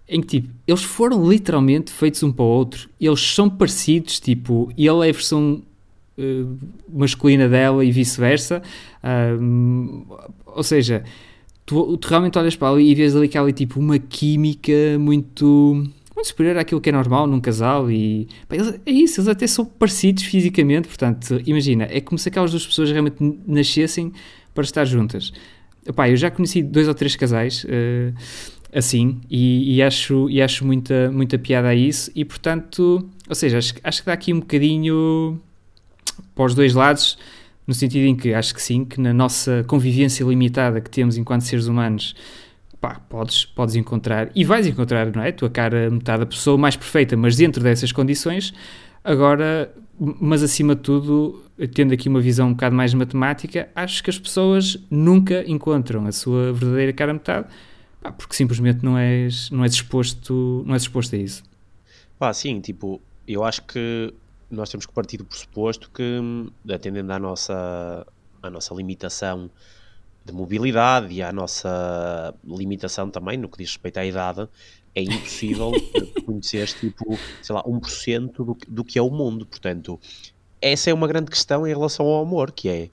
em 0.07 0.21
que 0.21 0.41
tipo, 0.41 0.53
eles 0.67 0.83
foram 0.83 1.29
literalmente 1.29 1.91
feitos 1.91 2.21
um 2.23 2.31
para 2.31 2.43
o 2.43 2.47
outro, 2.47 2.89
eles 2.99 3.21
são 3.21 3.49
parecidos, 3.49 4.19
tipo, 4.19 4.69
ele 4.77 5.07
é 5.07 5.09
a 5.09 5.13
versão 5.13 5.63
masculina 6.89 7.47
dela 7.47 7.83
e 7.83 7.91
vice-versa. 7.91 8.61
Uh, 9.03 10.05
ou 10.45 10.63
seja, 10.63 11.03
tu, 11.65 11.97
tu, 11.97 12.07
realmente 12.07 12.37
olhas 12.37 12.55
para 12.55 12.69
ali 12.69 12.89
e 12.89 12.95
vês 12.95 13.15
ali 13.15 13.27
que 13.27 13.37
há 13.37 13.41
ali 13.41 13.53
tipo 13.53 13.79
uma 13.79 13.97
química 13.97 14.73
muito, 14.99 15.73
muito 16.15 16.27
superior 16.27 16.57
àquilo 16.57 16.81
que 16.81 16.89
é 16.89 16.91
normal 16.93 17.27
num 17.27 17.39
casal. 17.39 17.89
E 17.91 18.27
pá, 18.47 18.55
eles, 18.55 18.79
é 18.85 18.91
isso, 18.91 19.19
eles 19.19 19.27
até 19.27 19.47
são 19.47 19.65
parecidos 19.65 20.23
fisicamente. 20.23 20.87
Portanto, 20.87 21.41
imagina, 21.45 21.87
é 21.89 22.01
como 22.01 22.17
se 22.17 22.29
aquelas 22.29 22.51
duas 22.51 22.65
pessoas 22.65 22.91
realmente 22.91 23.17
nascessem 23.47 24.11
para 24.53 24.63
estar 24.63 24.85
juntas. 24.85 25.31
Epá, 25.85 26.09
eu 26.09 26.15
já 26.15 26.29
conheci 26.29 26.61
dois 26.61 26.87
ou 26.87 26.93
três 26.93 27.15
casais. 27.15 27.63
Uh, 27.63 28.13
assim 28.73 29.19
e, 29.29 29.75
e, 29.75 29.83
acho, 29.83 30.29
e 30.29 30.41
acho 30.41 30.65
muita, 30.65 31.11
muita 31.11 31.37
piada 31.37 31.67
a 31.67 31.75
isso 31.75 32.09
e 32.15 32.23
portanto, 32.23 33.05
ou 33.27 33.35
seja, 33.35 33.57
acho, 33.57 33.73
acho 33.83 34.01
que 34.01 34.05
dá 34.05 34.13
aqui 34.13 34.33
um 34.33 34.39
bocadinho 34.39 35.39
para 36.35 36.45
os 36.45 36.55
dois 36.55 36.73
lados, 36.73 37.17
no 37.67 37.73
sentido 37.73 38.05
em 38.05 38.15
que 38.15 38.33
acho 38.33 38.53
que 38.53 38.61
sim, 38.61 38.83
que 38.83 38.99
na 38.99 39.13
nossa 39.13 39.63
convivência 39.67 40.23
limitada 40.23 40.81
que 40.81 40.89
temos 40.89 41.17
enquanto 41.17 41.41
seres 41.41 41.67
humanos, 41.67 42.15
pá, 42.79 42.99
podes, 43.07 43.45
podes 43.45 43.75
encontrar, 43.75 44.31
e 44.35 44.43
vais 44.43 44.65
encontrar, 44.65 45.13
não 45.15 45.21
é? 45.21 45.29
A 45.29 45.33
tua 45.33 45.49
cara 45.49 45.89
metade, 45.89 46.23
a 46.23 46.25
pessoa 46.25 46.57
mais 46.57 46.75
perfeita, 46.75 47.15
mas 47.15 47.37
dentro 47.37 47.63
dessas 47.63 47.91
condições. 47.91 48.53
Agora, 49.03 49.71
mas 50.19 50.41
acima 50.41 50.75
de 50.75 50.81
tudo, 50.81 51.43
tendo 51.73 51.93
aqui 51.93 52.09
uma 52.09 52.19
visão 52.19 52.49
um 52.49 52.53
bocado 52.53 52.75
mais 52.75 52.93
matemática, 52.93 53.69
acho 53.75 54.03
que 54.03 54.09
as 54.09 54.17
pessoas 54.17 54.77
nunca 54.89 55.43
encontram 55.47 56.05
a 56.07 56.11
sua 56.11 56.51
verdadeira 56.51 56.91
cara 56.91 57.13
metade, 57.13 57.47
pá, 58.01 58.11
porque 58.11 58.35
simplesmente 58.35 58.83
não 58.83 58.97
és, 58.97 59.49
não 59.51 59.63
és 59.63 59.73
exposto, 59.73 60.63
não 60.65 60.73
és 60.73 60.81
exposto 60.81 61.15
a 61.15 61.19
isso. 61.19 61.43
Pá, 62.17 62.33
sim, 62.33 62.59
tipo, 62.59 62.99
eu 63.27 63.43
acho 63.43 63.63
que 63.63 64.13
nós 64.51 64.69
temos 64.69 64.85
que 64.85 64.93
partir 64.93 65.17
do 65.17 65.25
pressuposto 65.25 65.89
que, 65.89 66.19
atendendo 66.71 67.11
à 67.11 67.19
nossa, 67.19 68.05
à 68.41 68.49
nossa 68.49 68.73
limitação 68.73 69.49
de 70.23 70.31
mobilidade 70.31 71.13
e 71.13 71.21
à 71.23 71.31
nossa 71.31 72.33
limitação 72.45 73.09
também 73.09 73.37
no 73.37 73.49
que 73.49 73.57
diz 73.57 73.69
respeito 73.69 73.97
à 73.97 74.05
idade, 74.05 74.47
é 74.93 75.01
impossível 75.01 75.71
conhecer 76.25 76.67
tipo, 76.67 77.17
sei 77.41 77.55
lá, 77.55 77.63
1% 77.63 78.31
do, 78.33 78.57
do 78.67 78.83
que 78.83 78.99
é 78.99 79.01
o 79.01 79.09
mundo. 79.09 79.45
Portanto, 79.45 79.99
essa 80.61 80.89
é 80.89 80.93
uma 80.93 81.07
grande 81.07 81.31
questão 81.31 81.65
em 81.65 81.69
relação 81.69 82.05
ao 82.05 82.21
amor, 82.21 82.51
que 82.51 82.69
é 82.69 82.89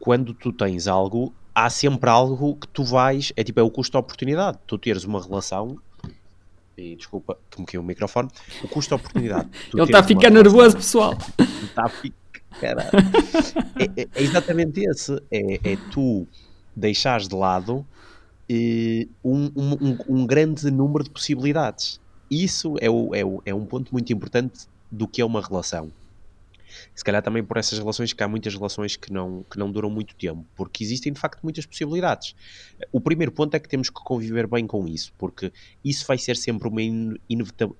quando 0.00 0.32
tu 0.32 0.52
tens 0.52 0.86
algo, 0.86 1.32
há 1.54 1.68
sempre 1.68 2.08
algo 2.08 2.56
que 2.56 2.68
tu 2.68 2.82
vais, 2.82 3.32
é 3.36 3.44
tipo, 3.44 3.60
é 3.60 3.62
o 3.62 3.70
custo-oportunidade. 3.70 4.58
Tu 4.66 4.78
teres 4.78 5.04
uma 5.04 5.22
relação 5.22 5.78
e 6.78 6.94
desculpa 6.94 7.36
que 7.50 7.60
me 7.60 7.78
o 7.78 7.82
microfone, 7.82 8.28
o 8.62 8.68
custo 8.68 8.94
de 8.94 9.00
oportunidade. 9.00 9.48
Ele 9.74 9.82
está 9.82 9.98
a 9.98 10.02
ficar 10.02 10.30
nervoso, 10.30 10.76
pessoal. 10.78 11.18
Está 11.64 11.86
a 11.86 11.88
ficar. 11.88 12.14
É, 12.62 14.00
é, 14.00 14.08
é, 14.14 14.22
exatamente 14.22 14.80
esse. 14.80 15.20
É, 15.30 15.72
é 15.72 15.76
tu 15.90 16.26
deixares 16.74 17.28
de 17.28 17.34
lado 17.34 17.84
eh, 18.48 19.06
um, 19.22 19.50
um, 19.56 19.98
um, 20.08 20.26
grande 20.26 20.70
número 20.70 21.04
de 21.04 21.10
possibilidades. 21.10 22.00
Isso 22.30 22.76
é, 22.80 22.88
o, 22.88 23.14
é, 23.14 23.24
o, 23.24 23.42
é 23.44 23.54
um 23.54 23.66
ponto 23.66 23.92
muito 23.92 24.12
importante 24.12 24.66
do 24.90 25.06
que 25.06 25.20
é 25.20 25.24
uma 25.24 25.42
relação 25.42 25.90
se 26.94 27.04
calhar 27.04 27.22
também 27.22 27.42
por 27.44 27.56
essas 27.56 27.78
relações 27.78 28.12
que 28.12 28.22
há 28.22 28.28
muitas 28.28 28.54
relações 28.54 28.96
que 28.96 29.12
não, 29.12 29.44
que 29.50 29.58
não 29.58 29.70
duram 29.70 29.90
muito 29.90 30.14
tempo, 30.14 30.44
porque 30.54 30.82
existem 30.84 31.12
de 31.12 31.20
facto 31.20 31.40
muitas 31.42 31.66
possibilidades. 31.66 32.34
O 32.92 33.00
primeiro 33.00 33.32
ponto 33.32 33.54
é 33.54 33.58
que 33.58 33.68
temos 33.68 33.90
que 33.90 34.02
conviver 34.02 34.46
bem 34.46 34.66
com 34.66 34.86
isso, 34.86 35.12
porque 35.18 35.52
isso 35.84 36.06
vai 36.06 36.18
ser 36.18 36.36
sempre 36.36 36.68
uma 36.68 36.80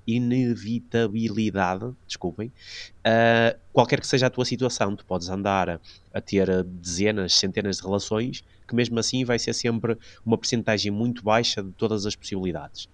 inevitabilidade, 0.07 1.93
desculpem, 2.07 2.49
uh, 2.49 3.59
qualquer 3.73 4.01
que 4.01 4.07
seja 4.07 4.27
a 4.27 4.31
tua 4.31 4.45
situação, 4.45 4.97
tu 4.97 5.05
podes 5.05 5.29
andar 5.29 5.81
a, 6.13 6.21
ter 6.21 6.65
dezenas, 6.65 7.35
centenas 7.35 7.77
de 7.77 7.83
relações, 7.83 8.43
que 8.67 8.75
mesmo 8.75 8.99
assim 8.99 9.25
vai 9.25 9.39
ser 9.39 9.55
sempre 9.55 9.97
uma 10.27 10.37
percentagem 10.37 10.91
muito 10.91 11.23
baixa 11.23 11.63
de 11.63 11.71
todas 11.73 12.05
as 12.05 12.17
possibilidades. 12.17 12.89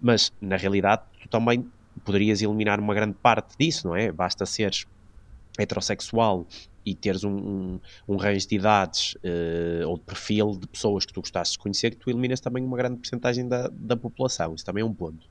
Mas, 0.00 0.32
na 0.40 0.56
realidade, 0.56 1.02
tu 1.22 1.28
também 1.28 1.66
poderias 2.04 2.42
eliminar 2.42 2.78
uma 2.78 2.94
grande 2.94 3.14
parte 3.14 3.56
disso, 3.58 3.88
não 3.88 3.96
é? 3.96 4.12
Basta 4.12 4.44
seres 4.44 4.86
heterossexual 5.58 6.46
e 6.84 6.94
teres 6.94 7.24
um, 7.24 7.36
um, 7.36 7.80
um 8.08 8.16
range 8.16 8.46
de 8.46 8.54
idades 8.54 9.14
uh, 9.16 9.88
ou 9.88 9.98
de 9.98 10.04
perfil 10.04 10.56
de 10.56 10.66
pessoas 10.68 11.04
que 11.04 11.12
tu 11.12 11.20
gostasses 11.20 11.52
de 11.54 11.58
conhecer, 11.58 11.90
que 11.90 11.96
tu 11.96 12.10
eliminas 12.10 12.40
também 12.40 12.64
uma 12.64 12.76
grande 12.76 12.96
porcentagem 12.96 13.48
da, 13.48 13.68
da 13.72 13.96
população. 13.96 14.54
Isso 14.54 14.64
também 14.64 14.82
é 14.82 14.84
um 14.84 14.94
ponto. 14.94 15.28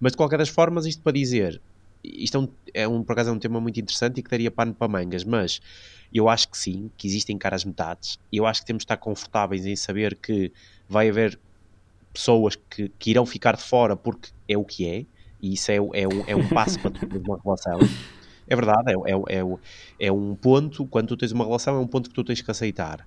Mas 0.00 0.12
de 0.12 0.16
qualquer 0.16 0.38
das 0.38 0.48
formas, 0.48 0.86
isto 0.86 1.02
para 1.02 1.12
dizer, 1.12 1.60
isto 2.02 2.36
é 2.36 2.40
um, 2.40 2.48
é 2.72 2.88
um, 2.88 3.02
por 3.02 3.12
acaso 3.12 3.30
é 3.30 3.32
um 3.32 3.38
tema 3.38 3.60
muito 3.60 3.78
interessante 3.78 4.18
e 4.18 4.22
que 4.22 4.30
daria 4.30 4.50
pano 4.50 4.74
para 4.74 4.88
mangas, 4.88 5.24
mas 5.24 5.60
eu 6.12 6.28
acho 6.28 6.48
que 6.48 6.56
sim, 6.56 6.90
que 6.96 7.06
existem 7.06 7.36
caras 7.36 7.64
metades, 7.64 8.18
e 8.32 8.38
eu 8.38 8.46
acho 8.46 8.60
que 8.60 8.66
temos 8.66 8.80
de 8.80 8.84
estar 8.84 8.96
confortáveis 8.96 9.66
em 9.66 9.76
saber 9.76 10.16
que 10.16 10.52
vai 10.88 11.08
haver 11.08 11.38
pessoas 12.12 12.56
que, 12.56 12.88
que 12.98 13.10
irão 13.10 13.26
ficar 13.26 13.56
de 13.56 13.62
fora 13.62 13.96
porque 13.96 14.30
é 14.48 14.56
o 14.56 14.64
que 14.64 14.86
é, 14.86 15.04
e 15.42 15.54
isso 15.54 15.70
é, 15.70 15.76
é, 15.76 16.08
um, 16.08 16.24
é 16.26 16.36
um 16.36 16.48
passo 16.48 16.78
para 16.80 16.92
uma 17.18 17.38
relação. 17.42 17.78
É 18.46 18.54
verdade, 18.54 18.92
é, 18.92 18.94
é, 18.94 19.38
é, 19.38 20.06
é, 20.06 20.12
um 20.12 20.34
ponto, 20.36 20.86
quando 20.86 21.08
tu 21.08 21.16
tens 21.16 21.32
uma 21.32 21.44
relação, 21.44 21.76
é 21.76 21.80
um 21.80 21.86
ponto 21.86 22.08
que 22.08 22.14
tu 22.14 22.24
tens 22.24 22.42
que 22.42 22.50
aceitar. 22.50 23.06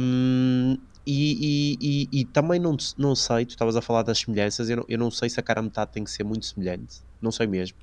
Um, 0.00 0.76
e, 1.06 1.76
e, 1.76 2.08
e, 2.12 2.20
e, 2.20 2.24
também 2.24 2.58
não, 2.58 2.76
não 2.96 3.14
sei, 3.14 3.44
tu 3.44 3.50
estavas 3.50 3.76
a 3.76 3.82
falar 3.82 4.02
das 4.02 4.18
semelhanças, 4.20 4.70
eu 4.70 4.78
não, 4.78 4.84
eu 4.88 4.98
não 4.98 5.10
sei 5.10 5.28
se 5.28 5.38
a 5.38 5.42
cara 5.42 5.60
metade 5.60 5.92
tem 5.92 6.02
que 6.02 6.10
ser 6.10 6.24
muito 6.24 6.46
semelhante, 6.46 7.02
não 7.20 7.30
sei 7.30 7.46
mesmo. 7.46 7.76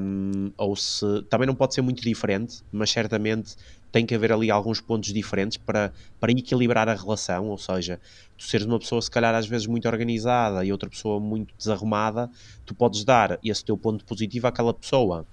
Um, 0.00 0.52
ou 0.58 0.74
se 0.74 1.22
também 1.30 1.46
não 1.46 1.54
pode 1.54 1.74
ser 1.74 1.80
muito 1.80 2.02
diferente, 2.02 2.62
mas 2.72 2.90
certamente 2.90 3.54
tem 3.92 4.04
que 4.04 4.14
haver 4.14 4.32
ali 4.32 4.50
alguns 4.50 4.80
pontos 4.80 5.12
diferentes 5.12 5.56
para, 5.56 5.92
para 6.18 6.32
equilibrar 6.32 6.88
a 6.88 6.94
relação. 6.94 7.48
Ou 7.48 7.56
seja, 7.56 8.00
tu 8.36 8.44
seres 8.44 8.66
uma 8.66 8.78
pessoa, 8.78 9.00
se 9.00 9.10
calhar, 9.10 9.34
às 9.34 9.46
vezes 9.46 9.66
muito 9.68 9.86
organizada 9.88 10.64
e 10.64 10.72
outra 10.72 10.90
pessoa 10.90 11.20
muito 11.20 11.54
desarrumada, 11.56 12.28
tu 12.66 12.74
podes 12.74 13.04
dar 13.04 13.38
esse 13.42 13.64
teu 13.64 13.78
ponto 13.78 14.04
positivo 14.04 14.48
àquela 14.48 14.74
pessoa 14.74 15.26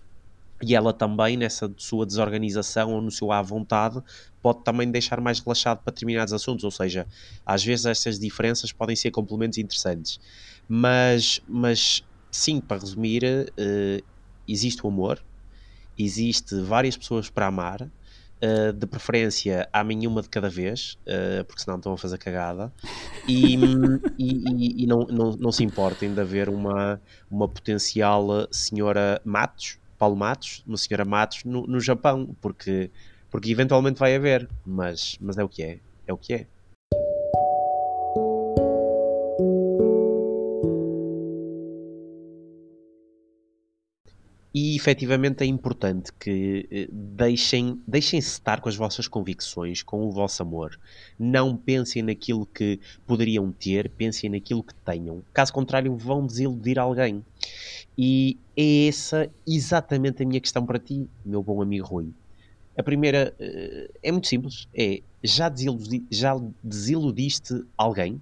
e 0.62 0.75
ela 0.75 0.94
também, 0.94 1.36
nessa 1.36 1.72
sua 1.77 2.06
desorganização 2.06 2.94
ou 2.94 3.01
no 3.01 3.10
seu 3.12 3.32
à 3.32 3.41
vontade, 3.41 4.01
pode 4.41 4.63
também 4.63 4.89
deixar 4.89 5.20
mais 5.20 5.39
relaxado 5.39 5.80
para 5.84 5.91
determinados 5.91 6.34
assuntos, 6.34 6.63
ou 6.63 6.72
seja, 6.72 7.08
às 7.46 7.63
vezes 7.63 7.86
essas 7.86 8.20
diferenças 8.20 8.72
podem 8.72 8.96
ser 8.96 9.12
complementos 9.12 9.58
interessantes. 9.58 10.20
Mas, 10.68 11.41
mas 11.48 12.03
sim, 12.30 12.62
para 12.62 12.80
resumir, 12.80 13.24
uh, 13.24 14.06
existe 14.48 14.86
o 14.86 14.89
amor, 14.89 15.24
existe 15.98 16.56
várias 16.62 16.96
pessoas 16.96 17.30
para 17.30 17.48
amar, 17.48 17.89
Uh, 18.44 18.74
de 18.74 18.88
preferência 18.88 19.70
à 19.72 19.84
uma 19.84 20.20
de 20.20 20.27
cada 20.27 20.50
vez, 20.50 20.98
uh, 21.06 21.46
porque 21.46 21.62
senão 21.62 21.77
estão 21.77 21.94
a 21.94 21.98
fazer 22.00 22.18
cagada, 22.18 22.74
e, 23.27 23.53
e, 24.18 24.44
e, 24.50 24.84
e 24.84 24.88
não, 24.88 25.06
não, 25.06 25.32
não, 25.34 25.51
se 25.51 25.63
importem 25.63 26.12
de 26.12 26.20
haver 26.20 26.50
uma, 26.50 27.00
uma 27.30 27.48
potencial 27.48 28.48
senhora 28.51 29.22
Matos, 29.24 29.77
Paulo 30.01 30.15
Matos, 30.15 30.63
uma 30.65 30.77
senhora 30.77 31.05
Matos 31.05 31.43
no, 31.43 31.67
no 31.67 31.79
Japão, 31.79 32.36
porque, 32.41 32.89
porque 33.29 33.51
eventualmente 33.51 34.00
vai 34.00 34.15
haver, 34.15 34.50
mas, 34.65 35.15
mas 35.22 35.38
é 35.38 35.43
o 35.43 35.48
que 35.48 35.62
é, 35.62 35.79
é 36.08 36.12
o 36.12 36.17
que 36.17 36.34
é. 36.34 36.48
E 44.53 44.75
efetivamente 44.75 45.43
é 45.43 45.48
importante 45.48 46.12
que 46.20 46.67
eh, 46.70 46.88
deixem, 46.91 47.81
deixem-se 47.88 48.31
estar 48.31 48.60
com 48.60 48.67
as 48.67 48.75
vossas 48.75 49.08
convicções, 49.08 49.81
com 49.81 50.05
o 50.05 50.12
vosso 50.12 50.41
amor. 50.41 50.77
Não 51.17 51.55
pensem 51.55 52.03
naquilo 52.03 52.46
que 52.46 52.77
poderiam 53.08 53.50
ter, 53.53 53.89
pensem 53.91 54.29
naquilo 54.29 54.62
que 54.62 54.74
tenham. 54.84 55.24
Caso 55.34 55.53
contrário, 55.53 55.96
vão 55.96 56.25
desiludir 56.25 56.77
alguém. 56.77 57.24
E 57.98 58.38
é 58.58 58.88
essa 58.88 59.31
exatamente 59.48 60.22
a 60.22 60.25
minha 60.25 60.41
questão 60.41 60.65
para 60.65 60.79
ti, 60.79 61.10
meu 61.25 61.41
bom 61.41 61.62
amigo 61.62 61.88
Rui. 61.88 62.13
A 62.77 62.84
primeira 62.84 63.34
eh, 63.39 63.89
é 64.03 64.12
muito 64.12 64.27
simples: 64.27 64.67
é 64.74 65.01
já, 65.24 65.48
desiludi, 65.48 66.05
já 66.12 66.36
desiludiste 66.62 67.53
alguém? 67.77 68.22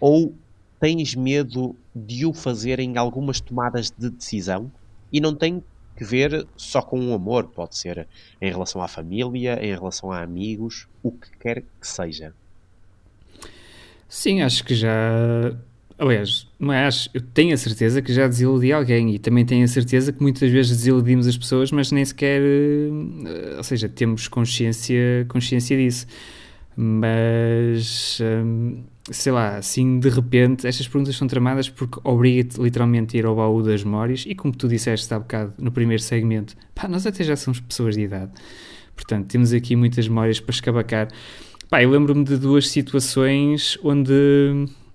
Ou 0.00 0.36
tens 0.80 1.16
medo 1.16 1.76
de 1.94 2.24
o 2.24 2.32
fazer 2.32 2.78
em 2.78 2.96
algumas 2.96 3.40
tomadas 3.40 3.90
de 3.90 4.08
decisão? 4.10 4.70
E 5.12 5.20
não 5.20 5.34
tem 5.34 5.62
que 5.96 6.04
ver 6.04 6.46
só 6.56 6.80
com 6.80 7.10
o 7.10 7.14
amor, 7.14 7.48
pode 7.48 7.76
ser 7.76 8.06
em 8.40 8.50
relação 8.50 8.80
à 8.80 8.86
família, 8.86 9.58
em 9.60 9.72
relação 9.72 10.12
a 10.12 10.22
amigos, 10.22 10.86
o 11.02 11.10
que 11.10 11.28
quer 11.38 11.62
que 11.80 11.86
seja. 11.86 12.32
Sim, 14.08 14.40
acho 14.40 14.64
que 14.64 14.74
já. 14.74 14.88
Aliás, 15.98 16.46
não 16.60 16.72
é 16.72 16.86
acho, 16.86 17.10
eu 17.12 17.20
tenho 17.20 17.52
a 17.52 17.56
certeza 17.56 18.00
que 18.00 18.12
já 18.12 18.28
desiludi 18.28 18.72
alguém 18.72 19.16
e 19.16 19.18
também 19.18 19.44
tenho 19.44 19.64
a 19.64 19.68
certeza 19.68 20.12
que 20.12 20.22
muitas 20.22 20.48
vezes 20.48 20.76
desiludimos 20.76 21.26
as 21.26 21.36
pessoas, 21.36 21.72
mas 21.72 21.90
nem 21.90 22.04
sequer. 22.04 22.40
Eh, 22.40 23.56
ou 23.56 23.64
seja, 23.64 23.88
temos 23.88 24.28
consciência, 24.28 25.26
consciência 25.28 25.76
disso. 25.76 26.06
Mas. 26.80 28.20
Hum, 28.22 28.84
sei 29.10 29.32
lá, 29.32 29.56
assim 29.56 29.98
de 29.98 30.08
repente, 30.08 30.66
estas 30.66 30.86
perguntas 30.86 31.16
são 31.16 31.26
tramadas 31.26 31.68
porque 31.68 31.98
obriga-te 32.04 32.60
literalmente 32.60 33.16
a 33.16 33.18
ir 33.18 33.26
ao 33.26 33.34
baú 33.34 33.62
das 33.62 33.82
memórias 33.82 34.24
e 34.26 34.34
como 34.34 34.54
tu 34.54 34.68
disseste 34.68 35.12
há 35.12 35.18
bocado 35.18 35.54
no 35.58 35.72
primeiro 35.72 36.02
segmento, 36.02 36.54
pá, 36.74 36.86
nós 36.86 37.06
até 37.06 37.24
já 37.24 37.36
somos 37.36 37.58
pessoas 37.60 37.94
de 37.94 38.02
idade, 38.02 38.30
portanto 38.94 39.26
temos 39.28 39.52
aqui 39.52 39.74
muitas 39.76 40.06
memórias 40.06 40.40
para 40.40 40.52
escabacar. 40.52 41.08
Pá, 41.70 41.82
eu 41.82 41.90
lembro-me 41.90 42.24
de 42.24 42.36
duas 42.36 42.68
situações 42.68 43.78
onde, 43.82 44.12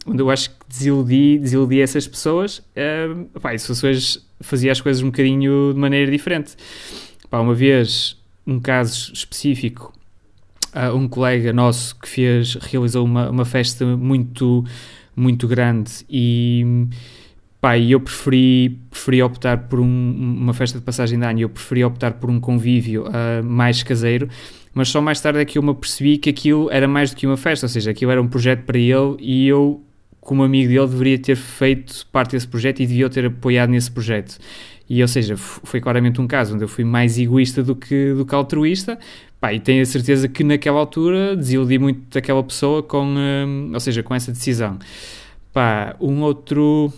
onde 0.05 0.21
eu 0.21 0.29
acho 0.29 0.51
que 0.51 0.55
desiludi, 0.67 1.37
desiludi 1.37 1.81
essas 1.81 2.07
pessoas 2.07 2.59
uh, 2.59 3.39
pá, 3.39 3.53
e 3.53 3.59
situações 3.59 4.25
fazia 4.41 4.71
as 4.71 4.81
coisas 4.81 5.01
um 5.01 5.07
bocadinho 5.07 5.73
de 5.73 5.79
maneira 5.79 6.11
diferente. 6.11 6.55
Pá, 7.29 7.39
uma 7.39 7.53
vez, 7.53 8.17
um 8.45 8.59
caso 8.59 9.11
específico 9.13 9.93
uh, 10.75 10.95
um 10.95 11.07
colega 11.07 11.53
nosso 11.53 11.95
que 11.99 12.07
fez, 12.09 12.55
realizou 12.55 13.05
uma, 13.05 13.29
uma 13.29 13.45
festa 13.45 13.85
muito, 13.85 14.63
muito 15.15 15.47
grande 15.47 15.91
e 16.09 16.87
pá, 17.63 17.77
eu 17.77 17.99
preferi, 17.99 18.77
preferi 18.89 19.23
optar 19.23 19.69
por 19.69 19.79
um, 19.79 19.85
uma 19.85 20.53
festa 20.53 20.79
de 20.79 20.83
passagem 20.83 21.17
de 21.17 21.25
ano, 21.25 21.39
eu 21.39 21.49
preferi 21.49 21.83
optar 21.83 22.13
por 22.13 22.29
um 22.29 22.37
convívio 22.39 23.05
uh, 23.05 23.43
mais 23.43 23.81
caseiro, 23.83 24.27
mas 24.73 24.89
só 24.89 24.99
mais 24.99 25.21
tarde 25.21 25.39
é 25.39 25.45
que 25.45 25.57
eu 25.57 25.63
me 25.63 25.69
apercebi 25.69 26.17
que 26.17 26.29
aquilo 26.29 26.69
era 26.71 26.87
mais 26.89 27.11
do 27.11 27.15
que 27.15 27.25
uma 27.25 27.37
festa, 27.37 27.65
ou 27.65 27.69
seja, 27.69 27.91
aquilo 27.91 28.11
era 28.11 28.21
um 28.21 28.27
projeto 28.27 28.63
para 28.65 28.77
ele 28.77 29.15
e 29.19 29.47
eu, 29.47 29.81
como 30.19 30.43
amigo 30.43 30.67
dele, 30.67 30.87
deveria 30.87 31.17
ter 31.17 31.37
feito 31.37 32.05
parte 32.07 32.31
desse 32.31 32.47
projeto 32.47 32.81
e 32.81 32.85
devia 32.85 33.09
ter 33.09 33.27
apoiado 33.27 33.69
nesse 33.69 33.89
projeto. 33.89 34.37
E, 34.89 35.01
ou 35.01 35.07
seja, 35.07 35.37
foi 35.37 35.79
claramente 35.79 36.19
um 36.19 36.27
caso 36.27 36.55
onde 36.55 36.63
eu 36.63 36.67
fui 36.67 36.83
mais 36.83 37.17
egoísta 37.17 37.63
do 37.63 37.75
que, 37.75 38.13
do 38.13 38.25
que 38.25 38.35
altruísta, 38.35 38.99
Pá, 39.43 39.53
e 39.53 39.59
tenho 39.59 39.81
a 39.81 39.85
certeza 39.85 40.29
que 40.29 40.41
naquela 40.41 40.79
altura 40.79 41.35
desiludi 41.35 41.77
muito 41.77 42.13
daquela 42.13 42.41
pessoa 42.41 42.81
com, 42.81 43.03
hum, 43.03 43.71
ou 43.73 43.79
seja, 43.81 44.01
com 44.01 44.15
essa 44.15 44.31
decisão. 44.31 44.79
Pá, 45.51 45.97
um 45.99 46.21
outro, 46.21 46.93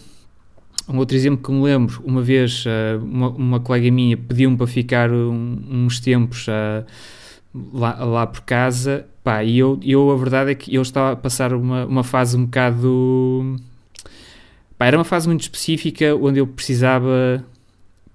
um 0.87 0.95
outro 0.99 1.17
exemplo 1.17 1.43
que 1.43 1.51
me 1.51 1.63
lembro, 1.63 2.03
uma 2.05 2.21
vez 2.21 2.63
uh, 2.67 3.03
uma, 3.03 3.29
uma, 3.29 3.59
colega 3.59 3.89
minha 3.89 4.15
pediu-me 4.15 4.55
para 4.57 4.67
ficar 4.67 5.09
um, 5.11 5.57
uns 5.71 5.99
tempos 5.99 6.45
uh, 6.47 6.85
lá, 7.73 8.05
lá 8.05 8.27
por 8.27 8.41
casa, 8.41 9.07
pá, 9.23 9.43
e 9.43 9.57
eu, 9.57 9.79
eu 9.81 10.11
a 10.11 10.15
verdade 10.15 10.51
é 10.51 10.53
que 10.53 10.75
eu 10.75 10.83
estava 10.83 11.13
a 11.13 11.15
passar 11.15 11.51
uma, 11.51 11.87
uma 11.87 12.03
fase 12.03 12.37
um 12.37 12.45
bocado... 12.45 13.55
Pá, 14.77 14.85
era 14.85 14.99
uma 14.99 15.03
fase 15.03 15.27
muito 15.27 15.41
específica 15.41 16.15
onde 16.15 16.39
eu 16.39 16.45
precisava... 16.45 17.43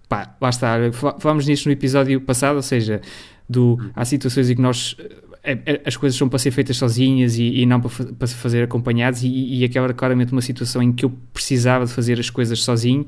Pá, 0.09 0.37
lá 0.41 0.51
está, 0.51 0.77
falámos 1.19 1.49
nisto 1.49 1.67
no 1.67 1.73
episódio 1.73 2.21
passado, 2.21 2.55
ou 2.55 2.63
seja, 2.63 3.01
do 3.51 3.77
há 3.95 4.05
situações 4.05 4.49
em 4.49 4.55
que 4.55 4.63
nós 4.63 4.97
é, 5.43 5.59
é, 5.67 5.81
as 5.85 5.97
coisas 5.97 6.17
são 6.17 6.29
para 6.29 6.39
ser 6.39 6.53
feitas 6.53 6.77
sozinhas 6.77 7.37
e, 7.37 7.61
e 7.61 7.67
não 7.67 7.81
para, 7.81 7.91
para 8.13 8.29
fazer 8.29 8.63
acompanhados 8.63 9.23
e, 9.25 9.29
e 9.29 9.65
aquela 9.65 9.87
era 9.87 9.95
claramente 9.95 10.33
uma 10.33 10.43
situação 10.43 10.83
em 10.83 10.93
que 10.93 11.05
eu 11.05 11.13
precisava 11.33 11.85
de 11.85 11.93
fazer 11.93 12.21
as 12.21 12.31
coisas 12.31 12.63
sozinho. 12.63 13.05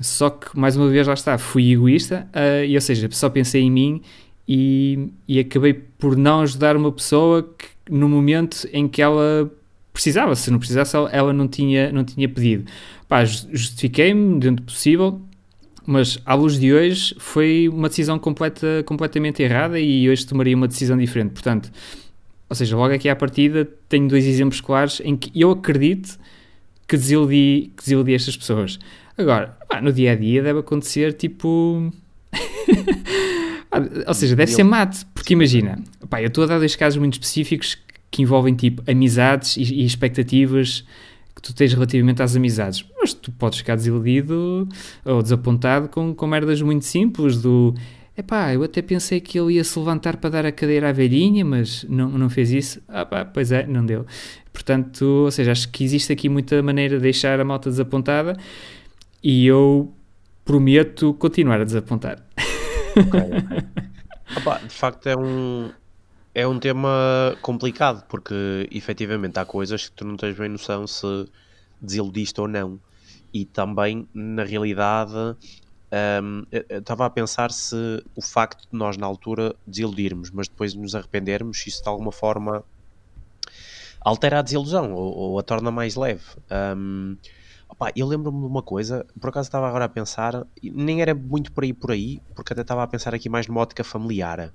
Só 0.00 0.30
que 0.30 0.56
mais 0.58 0.76
uma 0.76 0.88
vez 0.88 1.06
lá 1.06 1.14
está, 1.14 1.38
fui 1.38 1.72
egoísta 1.72 2.28
uh, 2.34 2.64
e 2.64 2.74
ou 2.74 2.80
seja, 2.80 3.08
só 3.12 3.28
pensei 3.28 3.62
em 3.62 3.70
mim 3.70 4.02
e, 4.46 5.08
e 5.26 5.38
acabei 5.40 5.72
por 5.72 6.16
não 6.16 6.42
ajudar 6.42 6.76
uma 6.76 6.92
pessoa 6.92 7.42
que, 7.42 7.66
no 7.90 8.08
momento 8.08 8.68
em 8.72 8.86
que 8.86 9.00
ela 9.00 9.50
precisava, 9.92 10.34
se 10.34 10.50
não 10.50 10.58
precisasse 10.58 10.96
ela 11.12 11.32
não 11.32 11.48
tinha, 11.48 11.90
não 11.92 12.04
tinha 12.04 12.28
pedido. 12.28 12.64
Pá, 13.08 13.24
justifiquei-me 13.24 14.38
dentro 14.40 14.64
do 14.64 14.72
possível 14.72 15.20
mas 15.86 16.18
à 16.24 16.34
luz 16.34 16.58
de 16.58 16.72
hoje 16.72 17.14
foi 17.18 17.68
uma 17.68 17.88
decisão 17.88 18.18
completa, 18.18 18.82
completamente 18.86 19.42
errada 19.42 19.78
e 19.78 20.08
hoje 20.08 20.26
tomaria 20.26 20.56
uma 20.56 20.68
decisão 20.68 20.96
diferente. 20.96 21.32
Portanto, 21.32 21.70
ou 22.48 22.56
seja, 22.56 22.76
logo 22.76 22.94
aqui 22.94 23.08
à 23.08 23.16
partida 23.16 23.68
tenho 23.88 24.08
dois 24.08 24.26
exemplos 24.26 24.60
claros 24.60 25.00
em 25.04 25.16
que 25.16 25.30
eu 25.38 25.50
acredito 25.50 26.18
que 26.86 26.96
desiludi, 26.96 27.72
que 27.76 27.82
desiludi 27.82 28.14
estas 28.14 28.36
pessoas. 28.36 28.78
Agora, 29.16 29.56
pá, 29.68 29.80
no 29.80 29.92
dia 29.92 30.12
a 30.12 30.14
dia 30.14 30.42
deve 30.42 30.60
acontecer 30.60 31.12
tipo. 31.12 31.92
ou 34.06 34.14
seja, 34.14 34.34
deve 34.36 34.52
ser 34.52 34.64
mate, 34.64 35.04
porque 35.14 35.32
imagina, 35.32 35.78
pá, 36.08 36.20
eu 36.20 36.28
estou 36.28 36.44
a 36.44 36.46
dar 36.46 36.58
dois 36.58 36.76
casos 36.76 36.98
muito 36.98 37.14
específicos 37.14 37.78
que 38.10 38.22
envolvem 38.22 38.54
tipo 38.54 38.82
amizades 38.90 39.56
e, 39.56 39.62
e 39.62 39.84
expectativas 39.84 40.84
que 41.34 41.42
tu 41.42 41.54
tens 41.54 41.72
relativamente 41.72 42.22
às 42.22 42.36
amizades. 42.36 42.84
Mas 43.00 43.12
tu 43.12 43.32
podes 43.32 43.58
ficar 43.58 43.76
desiludido 43.76 44.68
ou 45.04 45.22
desapontado 45.22 45.88
com, 45.88 46.14
com 46.14 46.26
merdas 46.26 46.60
muito 46.62 46.84
simples 46.84 47.40
do 47.40 47.74
epá, 48.16 48.54
eu 48.54 48.62
até 48.62 48.80
pensei 48.80 49.20
que 49.20 49.38
ele 49.38 49.54
ia 49.54 49.64
se 49.64 49.78
levantar 49.78 50.16
para 50.16 50.30
dar 50.30 50.46
a 50.46 50.52
cadeira 50.52 50.88
à 50.88 50.92
velhinha, 50.92 51.44
mas 51.44 51.84
não, 51.88 52.08
não 52.10 52.30
fez 52.30 52.52
isso. 52.52 52.82
Ah 52.88 53.04
pá, 53.04 53.24
pois 53.24 53.50
é, 53.50 53.66
não 53.66 53.84
deu. 53.84 54.06
Portanto, 54.52 55.02
ou 55.04 55.30
seja, 55.30 55.52
acho 55.52 55.68
que 55.70 55.82
existe 55.82 56.12
aqui 56.12 56.28
muita 56.28 56.62
maneira 56.62 56.96
de 56.96 57.02
deixar 57.02 57.40
a 57.40 57.44
malta 57.44 57.68
desapontada 57.68 58.36
e 59.22 59.46
eu 59.46 59.92
prometo 60.44 61.14
continuar 61.14 61.60
a 61.60 61.64
desapontar. 61.64 62.24
Okay. 62.92 63.58
Opa, 64.36 64.58
de 64.68 64.74
facto 64.74 65.08
é 65.08 65.16
um, 65.16 65.70
é 66.34 66.46
um 66.46 66.58
tema 66.58 67.36
complicado, 67.40 68.04
porque 68.08 68.68
efetivamente 68.72 69.38
há 69.38 69.44
coisas 69.44 69.88
que 69.88 69.94
tu 69.94 70.04
não 70.04 70.16
tens 70.16 70.36
bem 70.36 70.48
noção 70.48 70.86
se 70.86 71.06
desiludiste 71.80 72.40
ou 72.40 72.48
não. 72.48 72.80
E 73.32 73.44
também, 73.44 74.08
na 74.12 74.42
realidade, 74.42 75.14
um, 75.14 76.42
estava 76.68 77.06
a 77.06 77.10
pensar 77.10 77.52
se 77.52 78.02
o 78.16 78.22
facto 78.22 78.62
de 78.70 78.76
nós 78.76 78.96
na 78.96 79.06
altura 79.06 79.54
desiludirmos, 79.64 80.30
mas 80.30 80.48
depois 80.48 80.74
nos 80.74 80.94
arrependermos, 80.94 81.64
isso 81.66 81.82
de 81.82 81.88
alguma 81.88 82.10
forma 82.10 82.64
altera 84.00 84.40
a 84.40 84.42
desilusão 84.42 84.92
ou, 84.92 85.14
ou 85.16 85.38
a 85.38 85.42
torna 85.42 85.70
mais 85.70 85.94
leve. 85.94 86.24
Um, 86.76 87.16
opa, 87.68 87.92
eu 87.94 88.06
lembro-me 88.06 88.40
de 88.40 88.46
uma 88.46 88.62
coisa, 88.62 89.06
por 89.20 89.30
acaso 89.30 89.46
estava 89.46 89.68
agora 89.68 89.84
a 89.84 89.88
pensar, 89.88 90.44
nem 90.62 91.00
era 91.00 91.14
muito 91.14 91.52
por 91.52 91.62
aí 91.62 91.72
por 91.72 91.92
aí, 91.92 92.20
porque 92.34 92.52
até 92.52 92.62
estava 92.62 92.82
a 92.82 92.86
pensar 92.88 93.14
aqui 93.14 93.28
mais 93.28 93.46
numa 93.46 93.60
ótica 93.60 93.84
familiar 93.84 94.52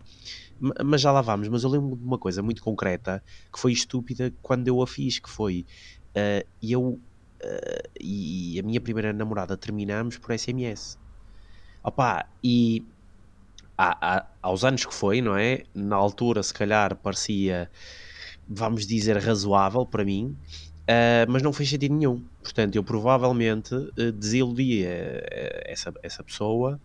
mas 0.83 1.01
já 1.01 1.11
lá 1.11 1.21
vamos. 1.21 1.47
Mas 1.47 1.63
eu 1.63 1.69
lembro 1.69 1.95
de 1.95 2.03
uma 2.03 2.17
coisa 2.17 2.41
muito 2.41 2.61
concreta 2.63 3.23
que 3.51 3.59
foi 3.59 3.71
estúpida 3.71 4.33
quando 4.41 4.67
eu 4.67 4.81
a 4.81 4.87
fiz, 4.87 5.19
que 5.19 5.29
foi 5.29 5.65
uh, 6.09 6.47
eu 6.61 6.81
uh, 6.83 7.89
e 7.99 8.59
a 8.59 8.63
minha 8.63 8.81
primeira 8.81 9.13
namorada 9.13 9.55
terminamos 9.57 10.17
por 10.17 10.37
SMS. 10.37 10.97
Opa, 11.83 12.25
e 12.43 12.83
há, 13.77 14.17
há, 14.17 14.25
aos 14.41 14.63
anos 14.63 14.85
que 14.85 14.93
foi, 14.93 15.21
não 15.21 15.35
é? 15.35 15.63
Na 15.73 15.95
altura, 15.95 16.43
se 16.43 16.53
calhar, 16.53 16.95
parecia, 16.95 17.69
vamos 18.47 18.85
dizer, 18.85 19.17
razoável 19.17 19.85
para 19.85 20.03
mim, 20.03 20.35
uh, 20.81 21.29
mas 21.29 21.41
não 21.41 21.53
fez 21.53 21.69
sentido 21.69 21.95
nenhum. 21.95 22.21
Portanto, 22.43 22.75
eu 22.75 22.83
provavelmente 22.83 23.73
uh, 23.73 23.89
essa, 25.65 25.93
essa 26.03 26.23
pessoa 26.23 26.79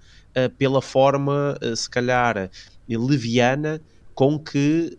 pela 0.59 0.83
forma, 0.83 1.57
se 1.77 1.89
calhar, 1.89 2.51
leviana 2.89 3.81
com 4.15 4.39
que 4.39 4.97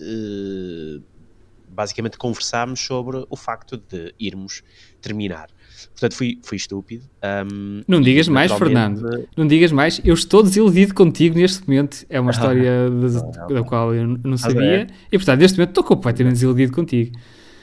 basicamente 1.69 2.17
conversámos 2.17 2.79
sobre 2.79 3.25
o 3.29 3.35
facto 3.35 3.77
de 3.77 4.13
irmos 4.19 4.63
terminar. 5.01 5.49
Portanto, 5.91 6.15
fui, 6.15 6.39
fui 6.43 6.57
estúpido. 6.57 7.03
Um, 7.51 7.81
não 7.87 8.01
digas 8.01 8.27
mais, 8.27 8.51
Fernando. 8.51 9.27
Não 9.35 9.45
digas 9.45 9.71
mais. 9.71 10.01
Eu 10.03 10.13
estou 10.13 10.41
desiludido 10.41 10.93
contigo 10.93 11.37
neste 11.37 11.67
momento. 11.67 12.05
É 12.09 12.19
uma 12.19 12.31
história 12.31 12.89
da, 12.89 13.45
da 13.47 13.63
qual 13.63 13.93
eu 13.93 14.07
não 14.07 14.37
sabia. 14.37 14.87
E, 15.11 15.17
portanto, 15.17 15.39
neste 15.39 15.57
momento 15.57 15.69
estou 15.69 15.83
completamente 15.83 16.33
desiludido 16.33 16.71
contigo. 16.71 17.17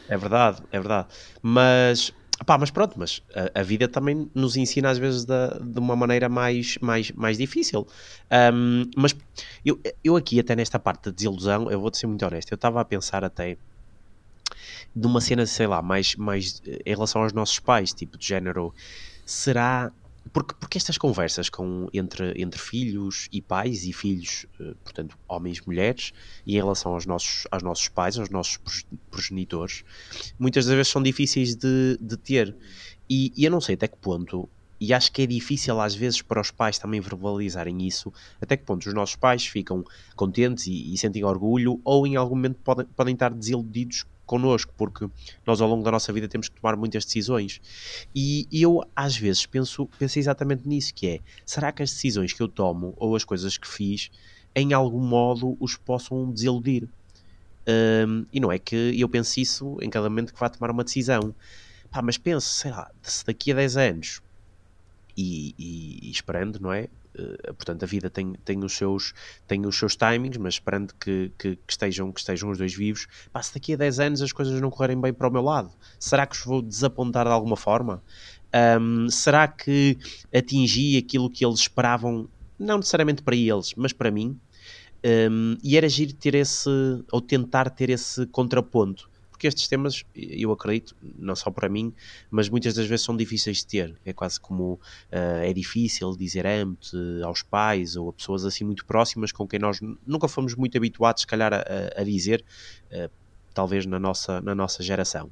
É 0.09 0.17
verdade, 0.17 0.63
é 0.71 0.79
verdade. 0.79 1.09
Mas, 1.41 2.13
pá, 2.45 2.59
mas 2.59 2.71
pronto, 2.71 2.99
mas 2.99 3.21
a, 3.35 3.61
a 3.61 3.63
vida 3.63 3.89
também 3.89 4.31
nos 4.35 4.57
ensina 4.57 4.91
às 4.91 4.99
vezes 4.99 5.25
de, 5.25 5.35
de 5.61 5.79
uma 5.79 5.97
maneira 5.97 6.29
mais, 6.29 6.79
mais, 6.81 7.11
mais 7.13 7.39
difícil. 7.39 7.87
Um, 8.53 8.85
mas 8.97 9.15
eu, 9.65 9.81
eu 10.03 10.17
aqui, 10.17 10.41
até 10.41 10.57
nesta 10.57 10.79
parte 10.79 11.07
da 11.07 11.11
desilusão, 11.11 11.71
eu 11.71 11.81
vou-te 11.81 11.99
ser 11.99 12.07
muito 12.07 12.25
honesto, 12.25 12.53
eu 12.53 12.57
estava 12.57 12.81
a 12.81 12.85
pensar 12.85 13.25
até 13.25 13.57
de 14.95 15.07
uma 15.07 15.21
cena, 15.21 15.47
sei 15.47 15.67
lá, 15.67 15.83
mais, 15.83 16.15
mais 16.17 16.61
eh, 16.67 16.79
em 16.87 16.95
relação 16.95 17.23
aos 17.23 17.33
nossos 17.33 17.59
pais, 17.59 17.93
tipo 17.93 18.19
de 18.19 18.27
género, 18.27 18.73
será 19.25 19.91
porque, 20.33 20.55
porque 20.55 20.79
estas 20.79 20.97
conversas 20.97 21.49
com, 21.49 21.89
entre, 21.93 22.41
entre 22.41 22.61
filhos 22.61 23.29
e 23.33 23.43
pais 23.43 23.85
e 23.85 23.93
filhos, 23.93 24.47
eh, 24.61 24.75
portanto, 24.83 25.19
homens 25.29 25.59
e 25.59 25.67
mulheres, 25.67 26.13
e 26.47 26.55
em 26.57 26.59
relação 26.59 26.93
aos 26.93 27.07
nossos, 27.07 27.47
aos 27.51 27.63
nossos 27.63 27.89
pais, 27.89 28.19
aos 28.19 28.31
nossos 28.31 28.59
progenitores, 29.11 29.85
muitas 30.39 30.67
das 30.67 30.75
vezes 30.75 30.93
são 30.93 31.03
difíceis 31.03 31.57
de, 31.57 31.99
de 32.01 32.17
ter. 32.17 32.57
E, 33.09 33.33
e 33.37 33.45
eu 33.45 33.51
não 33.51 33.61
sei 33.61 33.75
até 33.75 33.89
que 33.89 33.97
ponto, 33.97 34.49
e 34.81 34.93
acho 34.93 35.13
que 35.13 35.23
é 35.23 35.27
difícil 35.27 35.81
às 35.81 35.95
vezes 35.95 36.23
para 36.23 36.41
os 36.41 36.51
pais 36.51 36.79
também 36.79 37.01
verbalizarem 37.01 37.87
isso, 37.87 38.13
até 38.41 38.57
que 38.57 38.65
ponto 38.65 38.87
os 38.87 38.95
nossos 38.95 39.17
pais 39.17 39.47
ficam 39.47 39.85
contentes 40.17 40.67
e, 40.67 40.93
e 40.93 40.99
sentem 40.99 41.25
orgulho, 41.25 41.81
ou 41.85 42.07
em 42.07 42.17
algum 42.17 42.35
momento 42.35 42.59
podem, 42.65 42.87
podem 42.87 43.15
estar 43.15 43.33
desiludidos 43.33 44.05
connosco, 44.33 44.73
porque 44.79 45.07
nós 45.47 45.61
ao 45.61 45.69
longo 45.69 45.85
da 45.85 45.91
nossa 45.91 46.11
vida 46.11 46.27
temos 46.27 46.49
que 46.49 46.59
tomar 46.59 46.75
muitas 46.75 47.05
decisões. 47.05 47.61
E 48.15 48.49
eu 48.51 48.83
às 48.97 49.15
vezes 49.15 49.45
penso, 49.45 49.87
penso 49.99 50.19
exatamente 50.19 50.67
nisso, 50.67 50.95
que 50.95 51.07
é, 51.07 51.21
será 51.45 51.71
que 51.71 51.83
as 51.83 51.91
decisões 51.91 52.33
que 52.33 52.43
eu 52.43 52.49
tomo 52.49 52.95
ou 52.97 53.15
as 53.15 53.25
coisas 53.25 53.59
que 53.59 53.69
fiz 53.69 54.11
em 54.57 54.73
algum 54.73 55.01
modo 55.01 55.55
os 55.61 55.77
possam 55.77 56.33
desiludir? 56.33 56.89
Um, 57.69 58.25
e 58.33 58.41
não 58.41 58.51
é 58.51 58.59
que 58.59 58.99
eu 58.99 59.07
pense 59.07 59.39
isso 59.39 59.77
em 59.83 59.91
cada 59.91 60.09
momento 60.09 60.33
que 60.33 60.41
vá 60.41 60.49
tomar 60.49 60.71
uma 60.71 60.83
decisão. 60.83 61.35
Pá, 61.91 62.01
mas 62.01 62.17
penso, 62.17 62.49
sei 62.55 62.71
lá, 62.71 62.91
se 63.03 63.27
daqui 63.27 63.53
a 63.53 63.57
10 63.57 63.77
anos 63.77 64.23
e, 65.15 65.55
e, 65.59 66.09
e 66.09 66.11
esperando, 66.11 66.59
não 66.59 66.73
é? 66.73 66.89
Uh, 67.19 67.55
portanto, 67.55 67.83
a 67.83 67.87
vida 67.87 68.09
tem, 68.09 68.33
tem, 68.45 68.65
os 68.65 68.73
seus, 68.73 69.13
tem 69.47 69.67
os 69.67 69.77
seus 69.77 69.95
timings, 69.95 70.39
mas 70.39 70.55
esperando 70.55 70.95
que, 70.95 71.31
que, 71.39 71.57
que 71.57 71.73
estejam, 71.73 72.11
que 72.11 72.21
estejam 72.21 72.51
os 72.51 72.59
dois 72.59 72.75
vivos, 72.75 73.07
se 73.43 73.55
daqui 73.55 73.75
a 73.75 73.77
10 73.77 74.01
anos 74.01 74.23
as 74.23 74.33
coisas 74.33 74.61
não 74.61 74.71
correrem 74.71 75.01
bem 75.01 75.13
para 75.13 75.29
o 75.29 75.31
meu 75.31 75.43
lado, 75.43 75.71
será 75.99 76.27
que 76.27 76.35
os 76.35 76.45
vou 76.45 76.63
desapontar 76.63 77.27
de 77.27 77.33
alguma 77.33 77.57
forma? 77.57 78.03
Um, 78.81 79.09
será 79.09 79.47
que 79.49 79.99
atingi 80.35 80.97
aquilo 80.97 81.31
que 81.31 81.45
eles 81.45 81.61
esperavam, 81.61 82.29
não 82.59 82.79
necessariamente 82.79 83.23
para 83.23 83.37
eles, 83.37 83.75
mas 83.77 83.93
para 83.93 84.11
mim? 84.11 84.39
Um, 85.05 85.57
e 85.63 85.77
era 85.77 85.87
agir 85.87 86.13
ter 86.13 86.35
esse, 86.35 86.71
ou 87.11 87.21
tentar 87.21 87.69
ter 87.71 87.91
esse 87.91 88.27
contraponto 88.27 89.12
porque 89.43 89.49
estes 89.49 89.67
temas, 89.67 90.05
eu 90.15 90.53
acredito, 90.53 90.95
não 91.19 91.35
só 91.35 91.51
para 91.51 91.69
mim, 91.69 91.93
mas 92.31 92.49
muitas 92.49 92.75
das 92.75 92.87
vezes 92.87 93.05
são 93.05 93.17
difíceis 93.17 93.59
de 93.59 93.67
ter. 93.67 93.99
É 94.05 94.13
quase 94.13 94.39
como 94.39 94.75
uh, 94.75 94.79
é 95.43 95.53
difícil 95.53 96.17
dizer 96.17 96.47
amo-te 96.47 96.97
aos 97.25 97.43
pais 97.43 97.97
ou 97.97 98.11
a 98.11 98.13
pessoas 98.13 98.45
assim 98.45 98.63
muito 98.63 98.87
próximas 98.87 99.33
com 99.33 99.45
quem 99.45 99.59
nós 99.59 99.81
nunca 100.07 100.29
fomos 100.29 100.55
muito 100.55 100.77
habituados, 100.77 101.23
se 101.23 101.27
calhar, 101.27 101.53
a, 101.53 102.01
a 102.01 102.05
dizer. 102.05 102.45
Uh, 102.93 103.11
talvez 103.53 103.85
na 103.85 103.99
nossa, 103.99 104.41
na 104.41 104.55
nossa 104.55 104.83
geração. 104.83 105.31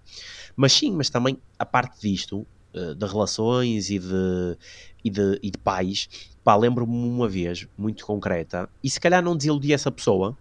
Mas 0.57 0.73
sim, 0.73 0.93
mas 0.93 1.09
também 1.09 1.39
a 1.57 1.65
parte 1.65 2.01
disto, 2.01 2.45
uh, 2.75 2.95
de 2.97 3.07
relações 3.07 3.91
e 3.91 3.99
de, 4.01 4.59
e 5.05 5.09
de, 5.09 5.39
e 5.41 5.51
de 5.53 5.59
pais, 5.59 6.09
pá, 6.43 6.57
lembro-me 6.57 6.93
uma 6.93 7.29
vez, 7.29 7.67
muito 7.79 8.05
concreta, 8.05 8.69
e 8.83 8.91
se 8.91 9.01
calhar 9.01 9.23
não 9.23 9.37
desiludi 9.37 9.73
essa 9.73 9.91
pessoa, 9.91 10.37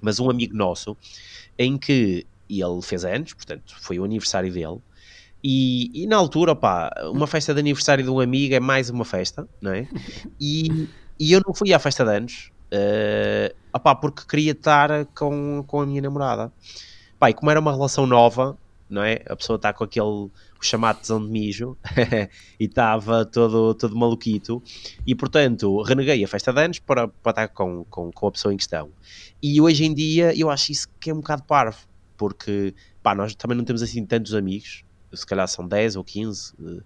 mas 0.00 0.18
um 0.18 0.28
amigo 0.28 0.56
nosso, 0.56 0.96
em 1.56 1.78
que 1.78 2.26
e 2.48 2.60
ele 2.62 2.82
fez 2.82 3.04
anos, 3.04 3.34
portanto 3.34 3.74
foi 3.80 3.98
o 3.98 4.04
aniversário 4.04 4.52
dele. 4.52 4.78
E, 5.42 5.90
e, 5.94 6.06
na 6.06 6.16
altura, 6.16 6.52
opá, 6.52 6.90
uma 7.12 7.26
festa 7.26 7.54
de 7.54 7.60
aniversário 7.60 8.02
de 8.02 8.10
um 8.10 8.18
amigo 8.18 8.54
é 8.54 8.60
mais 8.60 8.90
uma 8.90 9.04
festa, 9.04 9.48
não 9.60 9.72
é? 9.72 9.86
E, 10.40 10.88
e 11.20 11.32
eu 11.32 11.40
não 11.46 11.54
fui 11.54 11.72
à 11.72 11.78
festa 11.78 12.04
de 12.04 12.16
anos, 12.16 12.50
uh, 12.72 13.54
opá, 13.72 13.94
porque 13.94 14.22
queria 14.26 14.52
estar 14.52 15.04
com, 15.14 15.62
com 15.66 15.80
a 15.80 15.86
minha 15.86 16.02
namorada. 16.02 16.52
Pá, 17.18 17.30
e 17.30 17.34
como 17.34 17.50
era 17.50 17.60
uma 17.60 17.72
relação 17.72 18.06
nova, 18.06 18.58
não 18.88 19.02
é? 19.02 19.22
A 19.28 19.36
pessoa 19.36 19.56
está 19.56 19.72
com 19.72 19.84
aquele 19.84 20.30
chamado 20.60 21.00
tesão 21.00 21.24
de 21.24 21.30
mijo 21.30 21.76
e 22.58 22.64
estava 22.64 23.24
todo, 23.24 23.74
todo 23.74 23.96
maluquito 23.96 24.62
e 25.06 25.14
portanto 25.14 25.82
reneguei 25.82 26.24
a 26.24 26.28
festa 26.28 26.52
de 26.52 26.60
anos 26.60 26.78
para, 26.78 27.06
para 27.06 27.30
estar 27.30 27.48
com, 27.48 27.84
com, 27.84 28.10
com 28.10 28.26
a 28.26 28.32
pessoa 28.32 28.52
em 28.52 28.56
questão. 28.56 28.90
E 29.42 29.60
hoje 29.60 29.84
em 29.84 29.94
dia 29.94 30.36
eu 30.36 30.50
acho 30.50 30.72
isso 30.72 30.88
que 30.98 31.10
é 31.10 31.12
um 31.12 31.18
bocado 31.18 31.44
parvo 31.44 31.78
porque 32.16 32.74
pá, 33.02 33.14
nós 33.14 33.34
também 33.34 33.56
não 33.56 33.64
temos 33.64 33.82
assim 33.82 34.04
tantos 34.04 34.34
amigos, 34.34 34.84
se 35.12 35.26
calhar 35.26 35.46
são 35.48 35.66
10 35.66 35.96
ou 35.96 36.04
15, 36.04 36.54
uh, 36.54 36.84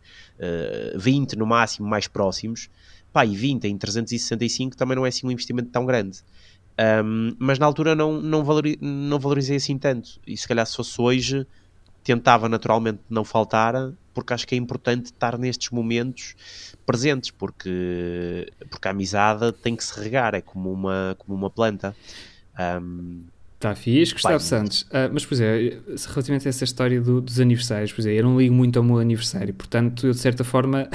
20 0.97 1.37
no 1.37 1.47
máximo 1.47 1.89
mais 1.89 2.07
próximos, 2.07 2.69
pá, 3.13 3.25
e 3.25 3.35
20 3.35 3.65
em 3.65 3.77
365 3.77 4.77
também 4.77 4.97
não 4.97 5.07
é 5.07 5.09
assim 5.09 5.27
um 5.27 5.31
investimento 5.31 5.71
tão 5.71 5.87
grande. 5.87 6.23
Um, 7.05 7.37
mas 7.39 7.59
na 7.59 7.67
altura 7.67 7.95
não, 7.95 8.21
não, 8.23 8.43
valori 8.43 8.79
não 8.81 9.19
valorizei 9.19 9.57
assim 9.57 9.77
tanto, 9.77 10.21
e 10.27 10.37
se 10.37 10.47
calhar 10.47 10.65
se 10.67 10.77
fosse 10.77 11.01
hoje 11.01 11.47
tentava 12.03 12.49
naturalmente 12.49 13.01
não 13.09 13.25
faltar, 13.25 13.75
porque 14.15 14.33
acho 14.33 14.47
que 14.47 14.55
é 14.55 14.59
importante 14.59 15.07
estar 15.07 15.39
nestes 15.39 15.71
momentos 15.71 16.35
presentes, 16.87 17.31
porque, 17.31 18.51
porque 18.69 18.89
a 18.89 18.91
amizade 18.91 19.53
tem 19.53 19.77
que 19.77 19.85
se 19.85 19.99
regar, 20.01 20.35
é 20.35 20.41
como 20.41 20.73
uma, 20.73 21.15
como 21.19 21.37
uma 21.37 21.51
planta. 21.51 21.95
Um, 22.83 23.25
Está 23.61 23.75
fixe, 23.75 24.15
Gustavo 24.15 24.39
Pai, 24.39 24.41
Santos. 24.41 24.83
Uh, 24.85 25.13
mas, 25.13 25.27
pois 25.27 25.39
é, 25.39 25.77
relativamente 26.09 26.49
a 26.49 26.49
essa 26.49 26.65
história 26.65 26.99
do, 26.99 27.21
dos 27.21 27.39
aniversários, 27.39 27.93
pois 27.93 28.07
é, 28.07 28.15
eu 28.15 28.25
não 28.25 28.41
ligo 28.41 28.55
muito 28.55 28.79
ao 28.79 28.83
meu 28.83 28.99
aniversário, 28.99 29.53
portanto, 29.53 30.07
eu 30.07 30.13
de 30.13 30.19
certa 30.19 30.43
forma 30.43 30.89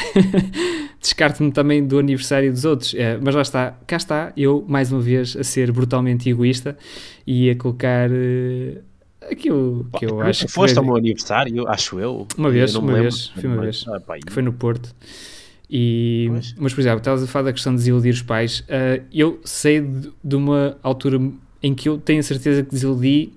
descarto-me 1.00 1.52
também 1.52 1.86
do 1.86 2.00
aniversário 2.00 2.52
dos 2.52 2.66
outros. 2.66 2.96
É, 2.96 3.20
mas 3.22 3.36
lá 3.36 3.44
está, 3.44 3.78
cá 3.86 3.98
está, 3.98 4.34
eu 4.36 4.66
mais 4.68 4.92
uma 4.92 5.00
vez 5.00 5.38
a 5.38 5.44
ser 5.44 5.72
brutalmente 5.72 6.28
egoísta 6.28 6.76
e 7.28 7.52
a 7.52 7.56
colocar. 7.56 8.10
Uh, 8.10 8.82
aquilo 9.32 9.88
que 10.00 10.08
eu 10.08 10.20
acho 10.22 10.48
que. 10.48 10.52
Foste 10.52 10.76
ao 10.80 10.84
meu 10.84 10.96
aniversário, 10.96 11.68
acho 11.68 12.00
eu. 12.00 12.28
Uma 12.36 12.50
vez, 12.50 12.74
uma 12.74 12.94
vez, 12.94 13.28
foi 13.28 13.48
uma 13.48 13.62
vez. 13.62 13.86
Ah, 13.88 14.00
que 14.26 14.34
foi 14.34 14.42
no 14.42 14.54
Porto. 14.54 14.92
E, 15.70 16.32
mas, 16.58 16.74
por 16.74 16.80
exemplo, 16.80 16.98
estavas 16.98 17.24
a 17.24 17.28
falar 17.28 17.46
da 17.46 17.54
questão 17.54 17.74
de 17.74 17.78
desiludir 17.78 18.14
os 18.14 18.24
pais. 18.24 18.62
Uh, 18.62 19.06
eu 19.14 19.40
sei 19.44 19.82
de, 19.82 20.12
de 20.24 20.36
uma 20.36 20.78
altura 20.82 21.20
em 21.66 21.74
que 21.74 21.90
eu 21.90 21.98
tenho 21.98 22.20
a 22.20 22.24
certeza 22.24 22.62
que 22.62 22.70
desiludi, 22.70 23.34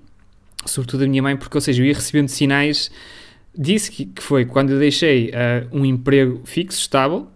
sobretudo 0.63 1.03
a 1.03 1.07
minha 1.07 1.23
mãe, 1.23 1.35
porque, 1.35 1.57
ou 1.57 1.61
seja, 1.61 1.81
eu 1.81 1.87
ia 1.87 1.93
recebendo 1.95 2.27
sinais 2.27 2.91
disse 3.57 3.91
que, 3.91 4.05
que 4.05 4.21
foi 4.21 4.45
quando 4.45 4.71
eu 4.71 4.79
deixei 4.79 5.29
uh, 5.29 5.67
um 5.77 5.83
emprego 5.83 6.41
fixo, 6.45 6.79
estável, 6.79 7.27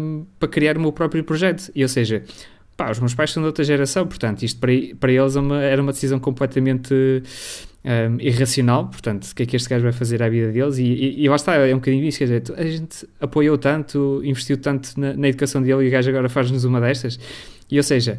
um, 0.00 0.24
para 0.38 0.48
criar 0.48 0.78
o 0.78 0.80
meu 0.80 0.90
próprio 0.90 1.22
projeto. 1.22 1.70
E, 1.74 1.82
ou 1.82 1.88
seja, 1.88 2.24
pá, 2.76 2.90
os 2.90 2.98
meus 2.98 3.14
pais 3.14 3.30
são 3.30 3.42
de 3.42 3.46
outra 3.46 3.62
geração, 3.62 4.06
portanto, 4.06 4.42
isto 4.42 4.58
para, 4.58 4.72
para 4.98 5.12
eles 5.12 5.36
é 5.36 5.40
uma, 5.40 5.62
era 5.62 5.82
uma 5.82 5.92
decisão 5.92 6.18
completamente 6.18 6.94
um, 7.84 8.20
irracional. 8.20 8.88
Portanto, 8.88 9.24
o 9.26 9.34
que 9.34 9.42
é 9.42 9.46
que 9.46 9.54
este 9.54 9.68
gajo 9.68 9.82
vai 9.82 9.92
fazer 9.92 10.22
à 10.22 10.28
vida 10.28 10.50
deles? 10.50 10.78
E, 10.78 10.84
e, 10.84 11.24
e 11.24 11.28
lá 11.28 11.36
está, 11.36 11.54
é 11.54 11.74
um 11.74 11.78
bocadinho 11.78 12.04
isso. 12.04 12.18
Quer 12.18 12.24
dizer, 12.24 12.54
a 12.56 12.64
gente 12.64 13.06
apoiou 13.20 13.58
tanto, 13.58 14.22
investiu 14.24 14.56
tanto 14.56 14.98
na, 14.98 15.12
na 15.12 15.28
educação 15.28 15.60
dele 15.60 15.84
e 15.84 15.88
o 15.88 15.90
gajo 15.90 16.08
agora 16.08 16.28
faz-nos 16.28 16.64
uma 16.64 16.80
destas. 16.80 17.20
E, 17.70 17.76
ou 17.76 17.82
seja, 17.82 18.18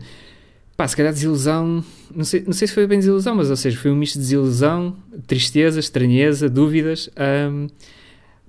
pá, 0.79 0.87
se 0.87 0.95
calhar 0.95 1.11
desilusão, 1.11 1.83
não 2.15 2.23
sei, 2.23 2.41
não 2.47 2.53
sei 2.53 2.65
se 2.65 2.73
foi 2.73 2.87
bem 2.87 2.99
desilusão, 2.99 3.35
mas 3.35 3.49
ou 3.49 3.57
seja, 3.57 3.77
foi 3.77 3.91
um 3.91 3.97
misto 3.97 4.13
de 4.13 4.21
desilusão, 4.21 4.95
tristeza, 5.27 5.77
estranheza, 5.77 6.49
dúvidas. 6.49 7.09
Um, 7.51 7.67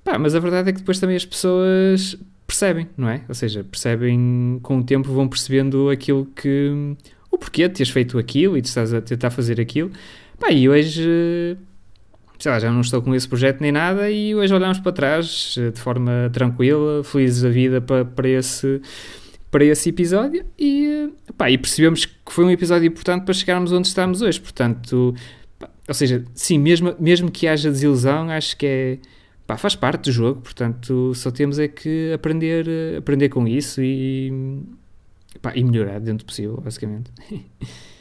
pá, 0.05 0.17
mas 0.17 0.37
a 0.37 0.39
verdade 0.39 0.69
é 0.71 0.73
que 0.73 0.79
depois 0.79 1.01
também 1.01 1.17
as 1.17 1.25
pessoas 1.25 2.17
percebem, 2.47 2.87
não 2.97 3.09
é? 3.09 3.23
Ou 3.29 3.35
seja, 3.35 3.65
percebem 3.65 4.61
com 4.63 4.79
o 4.79 4.85
tempo, 4.85 5.13
vão 5.13 5.27
percebendo 5.27 5.91
aquilo 5.91 6.25
que. 6.25 6.95
o 7.33 7.37
porquê 7.37 7.67
de 7.67 7.75
teres 7.75 7.91
feito 7.91 8.17
aquilo 8.17 8.57
e 8.57 8.61
de 8.61 8.69
estás 8.69 8.95
a 8.95 9.01
tentar 9.01 9.31
fazer 9.31 9.61
aquilo. 9.61 9.91
Pá, 10.39 10.53
e 10.53 10.69
hoje. 10.69 11.57
Sei 12.39 12.53
lá, 12.53 12.61
já 12.61 12.71
não 12.71 12.81
estou 12.81 13.03
com 13.03 13.13
esse 13.13 13.29
projeto 13.29 13.61
nem 13.61 13.73
nada 13.73 14.09
e 14.09 14.37
hoje 14.37 14.55
olhamos 14.55 14.79
para 14.79 14.93
trás 14.93 15.57
de 15.57 15.81
forma 15.81 16.31
tranquila, 16.33 17.03
felizes 17.03 17.45
a 17.45 17.49
vida 17.49 17.81
para, 17.81 18.05
para 18.05 18.29
esse 18.29 18.81
para 19.51 19.65
esse 19.65 19.89
episódio 19.89 20.45
e, 20.59 21.11
pá, 21.37 21.51
e 21.51 21.59
percebemos 21.59 22.07
que 22.07 22.33
foi 22.33 22.45
um 22.45 22.51
episódio 22.51 22.87
importante 22.87 23.25
para 23.25 23.35
chegarmos 23.35 23.73
onde 23.73 23.89
estamos 23.89 24.23
hoje. 24.23 24.41
Portanto, 24.41 25.15
pá, 25.59 25.69
ou 25.89 25.95
seja, 25.95 26.25
sim, 26.35 26.59
mesmo, 26.59 26.95
mesmo 26.99 27.31
que 27.31 27.49
haja 27.49 27.71
desilusão, 27.71 28.31
acho 28.31 28.57
que 28.57 28.67
é, 28.67 28.99
pá, 29.47 29.57
faz 29.57 29.75
parte 29.75 30.05
do 30.05 30.13
jogo. 30.13 30.41
Portanto, 30.41 31.13
só 31.15 31.31
temos 31.31 31.59
é 31.59 31.67
que 31.67 32.13
aprender, 32.13 32.67
aprender 32.99 33.29
com 33.29 33.47
isso 33.49 33.83
e, 33.83 34.63
pá, 35.43 35.53
e 35.55 35.65
melhorar 35.65 35.99
dentro 35.99 36.25
do 36.25 36.27
possível, 36.27 36.61
basicamente. 36.63 37.11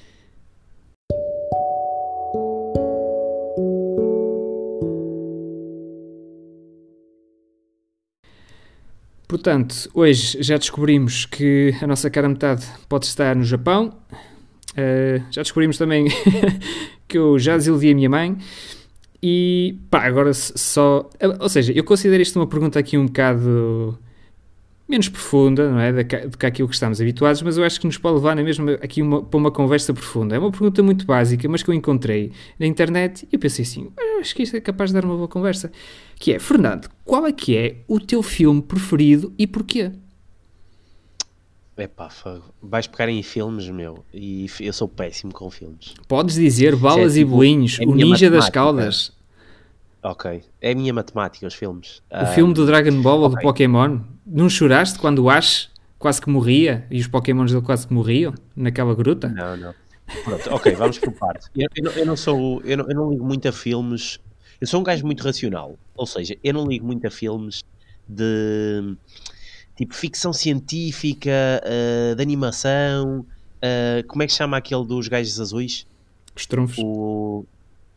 Portanto, 9.29 9.87
hoje 9.93 10.41
já 10.41 10.57
descobrimos 10.57 11.27
que 11.27 11.71
a 11.83 11.85
nossa 11.85 12.09
cara 12.09 12.27
metade 12.27 12.65
pode 12.89 13.05
estar 13.05 13.35
no 13.35 13.43
Japão. 13.43 13.93
Uh, 14.71 15.23
já 15.29 15.43
descobrimos 15.43 15.77
também 15.77 16.07
que 17.07 17.15
eu 17.15 17.37
já 17.37 17.55
desiludi 17.55 17.91
a 17.91 17.95
minha 17.95 18.09
mãe. 18.09 18.35
E 19.21 19.77
pá, 19.91 20.07
agora 20.07 20.33
só. 20.33 21.07
Ou 21.39 21.47
seja, 21.47 21.71
eu 21.73 21.83
considero 21.83 22.23
isto 22.23 22.39
uma 22.39 22.47
pergunta 22.47 22.79
aqui 22.79 22.97
um 22.97 23.05
bocado 23.05 23.99
menos 24.89 25.08
profunda, 25.08 25.69
não 25.69 25.80
é? 25.80 26.04
Do 26.04 26.38
que 26.38 26.45
aquilo 26.45 26.67
que 26.67 26.73
estamos 26.73 26.99
habituados, 26.99 27.41
mas 27.43 27.58
eu 27.58 27.63
acho 27.63 27.80
que 27.80 27.86
nos 27.86 27.97
pode 27.97 28.15
levar 28.15 28.36
na 28.36 28.41
mesma 28.41 28.73
aqui 28.73 29.02
uma, 29.02 29.23
para 29.23 29.38
uma 29.38 29.52
conversa 29.52 29.93
profunda. 29.93 30.36
É 30.36 30.39
uma 30.39 30.49
pergunta 30.49 30.82
muito 30.82 31.06
básica, 31.06 31.47
mas 31.47 31.62
que 31.62 31.69
eu 31.69 31.73
encontrei 31.75 32.32
na 32.58 32.65
internet 32.65 33.28
e 33.32 33.36
eu 33.36 33.39
pensei 33.39 33.63
assim, 33.63 33.91
acho 34.19 34.36
que 34.36 34.43
isto 34.43 34.58
é 34.58 34.62
capaz 34.62 34.89
de 34.89 34.95
dar 34.95 35.06
uma 35.06 35.15
boa 35.15 35.28
conversa. 35.28 35.71
Que 36.15 36.34
é, 36.34 36.39
Fernando, 36.39 36.89
qual 37.06 37.28
é 37.28 37.32
que 37.32 37.56
é 37.56 37.75
o 37.88 37.99
teu 37.99 38.23
filme 38.23 38.62
preferido 38.62 39.32
e 39.38 39.45
porquê? 39.45 39.91
Epá, 41.78 42.10
vais 42.62 42.88
pegar 42.88 43.08
em 43.08 43.23
filmes, 43.23 43.69
meu, 43.69 44.04
e 44.13 44.47
eu 44.60 44.73
sou 44.73 44.88
péssimo 44.88 45.32
com 45.32 45.49
filmes. 45.49 45.93
Podes 46.10 46.36
dizer 46.36 46.75
balas 46.75 47.15
é, 47.15 47.19
tipo, 47.19 47.32
e 47.32 47.36
bolinhos, 47.36 47.78
é 47.80 47.86
o 47.86 47.95
Ninja 47.95 48.30
das 48.30 48.49
Caldas. 48.49 49.13
Ok, 50.02 50.41
é 50.62 50.71
a 50.71 50.75
minha 50.75 50.93
matemática, 50.93 51.45
os 51.45 51.54
filmes. 51.54 52.02
O 52.12 52.23
um, 52.23 52.25
filme 52.28 52.54
do 52.54 52.65
Dragon 52.65 53.02
Ball 53.02 53.19
okay. 53.19 53.23
ou 53.23 53.30
do 53.30 53.41
Pokémon? 53.41 53.99
Não 54.31 54.47
choraste 54.47 54.99
quando 54.99 55.19
o 55.19 55.29
Ash 55.29 55.69
quase 55.97 56.21
que 56.21 56.29
morria 56.29 56.85
e 56.91 56.99
os 56.99 57.07
Pokémons 57.07 57.51
dele 57.51 57.65
quase 57.65 57.87
que 57.87 57.93
morriam 57.93 58.33
naquela 58.55 58.93
gruta? 58.93 59.27
Não, 59.27 59.57
não. 59.57 59.73
Pronto, 60.23 60.53
ok, 60.53 60.73
vamos 60.75 60.99
por 60.99 61.11
partes. 61.13 61.49
Eu, 61.55 61.67
eu, 61.75 61.91
eu, 61.91 62.05
não 62.05 62.15
sou, 62.15 62.61
eu 62.63 62.77
não, 62.77 62.87
eu 62.87 62.95
não 62.95 63.11
ligo 63.11 63.25
muito 63.25 63.47
a 63.47 63.51
filmes. 63.51 64.19
Eu 64.61 64.67
sou 64.67 64.79
um 64.79 64.83
gajo 64.83 65.05
muito 65.05 65.23
racional, 65.23 65.77
ou 65.95 66.05
seja, 66.05 66.37
eu 66.43 66.53
não 66.53 66.67
ligo 66.67 66.85
muito 66.85 67.05
a 67.07 67.11
filmes 67.11 67.63
de 68.07 68.95
tipo 69.75 69.95
ficção 69.95 70.33
científica, 70.33 71.61
uh, 71.63 72.15
de 72.15 72.21
animação. 72.21 73.25
Uh, 73.57 74.05
como 74.07 74.23
é 74.23 74.27
que 74.27 74.33
chama 74.33 74.57
aquele 74.57 74.85
dos 74.85 75.07
gajos 75.07 75.39
azuis? 75.39 75.87
Os 76.35 76.45
trunfos. 76.45 76.77
O... 76.79 77.45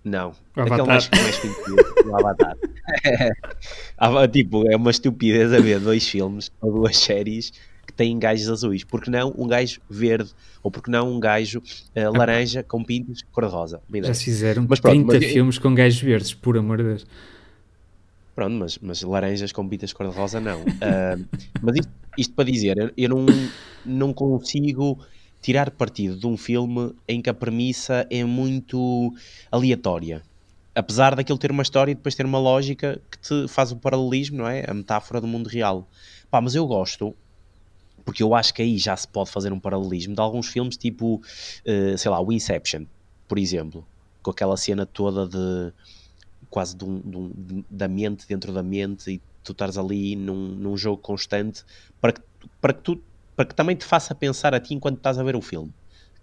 Não, 0.04 0.32
aquele 0.56 0.82
mais, 0.82 1.08
mais 1.10 1.38
conhecido, 1.38 1.76
o 2.06 2.16
Avatar. 2.16 2.56
tipo, 4.32 4.68
é 4.68 4.76
uma 4.76 4.90
estupidez 4.90 5.52
haver 5.52 5.78
dois 5.78 6.08
filmes 6.08 6.50
ou 6.60 6.72
duas 6.72 6.96
séries 6.98 7.52
que 7.86 7.92
têm 7.92 8.18
gajos 8.18 8.48
azuis. 8.48 8.82
Porque 8.82 9.10
não 9.10 9.32
um 9.36 9.46
gajo 9.46 9.80
verde? 9.88 10.30
Ou 10.62 10.70
porque 10.70 10.90
não 10.90 11.14
um 11.14 11.20
gajo 11.20 11.60
uh, 11.60 12.16
laranja 12.16 12.62
com 12.62 12.82
pintos 12.82 13.22
cor-de-rosa? 13.30 13.80
Já 14.02 14.14
se 14.14 14.24
fizeram 14.24 14.66
mas, 14.68 14.80
pronto, 14.80 15.06
30 15.06 15.12
mas, 15.12 15.32
filmes 15.32 15.58
com 15.58 15.74
gajos 15.74 16.00
verdes, 16.00 16.34
por 16.34 16.58
amor 16.58 16.78
de 16.78 16.84
Deus. 16.84 17.06
Pronto, 18.34 18.54
mas, 18.54 18.78
mas 18.78 19.02
laranjas 19.02 19.52
com 19.52 19.68
pintas 19.68 19.92
cor-de-rosa 19.92 20.40
não. 20.40 20.62
Uh, 20.62 21.24
mas 21.60 21.76
isto, 21.76 21.92
isto, 22.18 22.34
para 22.34 22.50
dizer, 22.50 22.76
eu, 22.78 22.90
eu 22.96 23.08
não, 23.08 23.26
não 23.84 24.12
consigo 24.12 24.98
tirar 25.42 25.70
partido 25.70 26.16
de 26.16 26.26
um 26.26 26.37
filme 26.37 26.94
em 27.07 27.20
que 27.20 27.28
a 27.28 27.35
premissa 27.35 28.07
é 28.09 28.24
muito 28.24 29.12
aleatória 29.50 30.22
apesar 30.74 31.14
daquilo 31.14 31.38
ter 31.38 31.50
uma 31.50 31.62
história 31.62 31.92
e 31.92 31.94
depois 31.94 32.14
ter 32.14 32.24
uma 32.24 32.38
lógica 32.38 33.00
que 33.11 33.18
te 33.18 33.48
faz 33.48 33.72
o 33.72 33.76
paralelismo, 33.76 34.38
não 34.38 34.48
é? 34.48 34.64
A 34.66 34.74
metáfora 34.74 35.20
do 35.20 35.26
mundo 35.26 35.48
real. 35.48 35.87
Pá, 36.31 36.40
mas 36.40 36.55
eu 36.55 36.66
gosto, 36.66 37.14
porque 38.05 38.22
eu 38.22 38.35
acho 38.35 38.55
que 38.55 38.62
aí 38.62 38.78
já 38.78 38.96
se 38.96 39.07
pode 39.07 39.31
fazer 39.31 39.52
um 39.52 39.61
paralelismo 39.61 40.14
de 40.14 40.20
alguns 40.20 40.48
filmes 40.48 40.76
tipo, 40.76 41.16
uh, 41.16 41.98
sei 41.98 42.11
lá, 42.11 42.20
o 42.20 42.33
Inception, 42.33 42.87
por 43.28 43.38
exemplo, 43.38 43.87
com 44.22 44.31
aquela 44.31 44.57
cena 44.57 44.87
toda 44.87 45.26
de 45.26 45.72
quase 46.48 46.76
de 46.76 46.85
um, 46.85 47.00
de 47.00 47.16
um, 47.16 47.64
da 47.70 47.88
mente 47.88 48.26
dentro 48.26 48.52
da 48.52 48.62
mente 48.62 49.11
e 49.11 49.20
tu 49.42 49.52
estás 49.52 49.78
ali 49.78 50.14
num, 50.16 50.48
num 50.48 50.76
jogo 50.76 51.00
constante 51.00 51.64
para 52.00 52.12
que, 52.12 52.20
para, 52.61 52.72
que 52.72 52.83
tu, 52.83 53.02
para 53.34 53.44
que 53.44 53.54
também 53.54 53.76
te 53.76 53.84
faça 53.84 54.14
pensar 54.14 54.54
a 54.54 54.60
ti 54.60 54.74
enquanto 54.74 54.98
estás 54.98 55.18
a 55.18 55.22
ver 55.22 55.36
o 55.36 55.40
filme. 55.40 55.72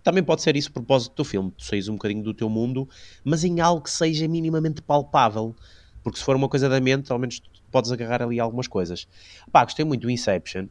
Também 0.03 0.23
pode 0.23 0.41
ser 0.41 0.55
isso 0.55 0.69
o 0.69 0.73
propósito 0.73 1.15
do 1.15 1.25
filme, 1.25 1.51
tu 1.51 1.63
saís 1.65 1.87
um 1.87 1.93
bocadinho 1.93 2.23
do 2.23 2.33
teu 2.33 2.49
mundo, 2.49 2.87
mas 3.23 3.43
em 3.43 3.59
algo 3.59 3.81
que 3.81 3.91
seja 3.91 4.27
minimamente 4.27 4.81
palpável. 4.81 5.55
Porque 6.01 6.17
se 6.17 6.23
for 6.23 6.35
uma 6.35 6.47
coisa 6.47 6.69
da 6.69 6.79
mente, 6.79 7.11
ao 7.11 7.19
menos 7.19 7.41
podes 7.69 7.91
agarrar 7.91 8.21
ali 8.21 8.39
algumas 8.39 8.67
coisas. 8.67 9.07
Pá, 9.51 9.63
gostei 9.63 9.85
muito 9.85 10.01
do 10.01 10.09
Inception. 10.09 10.67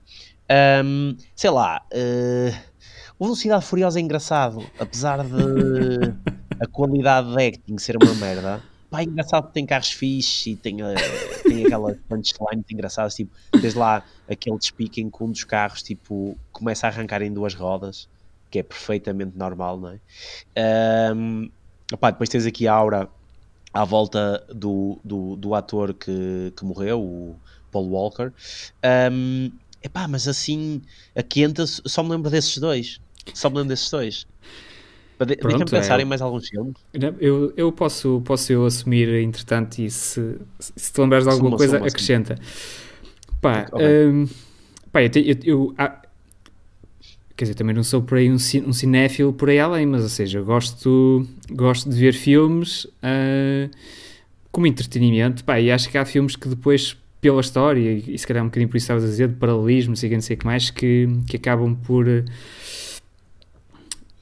Um, 0.85 1.15
sei 1.37 1.51
lá, 1.51 1.83
uh, 1.93 2.59
o 3.19 3.27
Velocidade 3.27 3.65
Furiosa 3.65 3.99
é 3.99 4.03
engraçado, 4.03 4.65
apesar 4.79 5.23
de 5.23 6.15
a 6.61 6.67
qualidade 6.67 7.35
de 7.35 7.47
acting 7.47 7.79
ser 7.79 7.97
uma 8.03 8.15
merda. 8.15 8.63
Pá, 8.91 9.01
é 9.01 9.05
engraçado 9.05 9.49
que 9.49 9.55
tem 9.55 9.67
carros 9.67 9.91
fixes 9.91 10.47
e 10.47 10.57
tem, 10.57 10.83
uh, 10.83 10.95
tem 11.38 11.38
aquelas 11.69 11.97
punchlines 12.09 12.65
engraçadas, 12.71 13.15
tipo, 13.15 13.33
desde 13.61 13.79
lá 13.79 14.05
aquele 14.29 14.59
despique 14.59 15.01
em 15.01 15.11
que 15.11 15.23
um 15.23 15.31
dos 15.31 15.45
carros, 15.45 15.83
tipo, 15.83 16.37
começa 16.53 16.87
a 16.87 16.91
arrancar 16.91 17.23
em 17.23 17.33
duas 17.33 17.55
rodas 17.55 18.09
que 18.51 18.59
é 18.59 18.63
perfeitamente 18.63 19.37
normal, 19.37 19.79
não 19.79 19.91
é? 19.91 21.13
Um, 21.15 21.51
depois 22.01 22.29
tens 22.29 22.47
aqui 22.47 22.67
a 22.67 22.73
aura 22.73 23.09
à 23.73 23.85
volta 23.85 24.45
do, 24.49 24.99
do, 25.05 25.37
do 25.37 25.55
ator 25.55 25.95
que, 25.95 26.53
que 26.57 26.65
morreu, 26.65 27.01
o 27.01 27.37
Paul 27.71 27.89
Walker. 27.89 28.33
Um, 29.13 29.51
epá, 29.83 30.09
mas 30.09 30.27
assim, 30.27 30.83
a 31.15 31.23
quenta 31.23 31.67
só 31.67 32.03
me 32.03 32.11
lembro 32.11 32.31
desses 32.31 32.59
dois. 32.59 33.01
Só 33.35 33.51
me 33.51 33.57
lembro 33.57 33.71
desses 33.71 33.91
dois. 33.91 34.27
Deixa-me 35.27 35.65
pensar 35.65 35.99
é. 35.99 36.03
em 36.03 36.05
mais 36.05 36.23
alguns 36.23 36.49
filmes. 36.49 36.75
Eu, 37.21 37.53
eu 37.57 37.73
posso, 37.73 38.23
posso 38.25 38.53
eu 38.53 38.65
assumir, 38.65 39.09
entretanto, 39.15 39.79
e 39.79 39.91
se, 39.91 40.37
se 40.59 40.93
te 40.93 41.01
lembrares 41.01 41.27
de 41.27 41.33
alguma 41.33 41.51
suma, 41.51 41.59
coisa, 41.59 41.77
suma, 41.77 41.87
acrescenta. 41.89 42.37
Suma. 42.37 43.39
Pá, 43.41 43.67
okay. 43.73 44.07
um, 44.07 44.29
pá 44.93 45.03
eu, 45.03 45.11
eu, 45.15 45.37
eu, 45.45 45.75
quer 47.39 47.45
dizer, 47.45 47.55
também 47.55 47.75
não 47.75 47.85
sou 47.85 48.03
por 48.03 48.19
aí 48.19 48.29
um, 48.29 48.35
um 48.35 48.73
cinéfilo 48.73 49.33
por 49.33 49.49
aí 49.49 49.61
além, 49.61 49.87
mas 49.87 50.03
ou 50.03 50.09
seja, 50.09 50.43
gosto, 50.43 51.27
gosto 51.51 51.89
de 51.89 51.97
ver 51.97 52.13
filmes 52.13 52.85
uh, 52.85 53.71
como 54.51 54.67
entretenimento, 54.67 55.45
pá, 55.45 55.61
e 55.61 55.71
acho 55.71 55.89
que 55.89 55.97
há 55.97 56.05
filmes 56.05 56.35
que 56.35 56.49
depois, 56.49 56.97
pela 57.21 57.41
história, 57.41 57.93
e, 57.93 58.15
e 58.15 58.19
se 58.19 58.27
calhar 58.27 58.43
um 58.43 58.49
bocadinho 58.49 58.69
por 58.69 58.77
isso 58.77 58.85
estavas 58.85 59.05
a 59.05 59.07
dizer, 59.07 59.29
de 59.29 59.35
paralelismo, 59.35 59.97
sei, 59.97 60.11
não 60.11 60.21
sei 60.21 60.35
o 60.35 60.39
que 60.39 60.47
mais, 60.47 60.71
que, 60.71 61.09
que 61.29 61.37
acabam 61.37 61.77
por, 61.77 62.07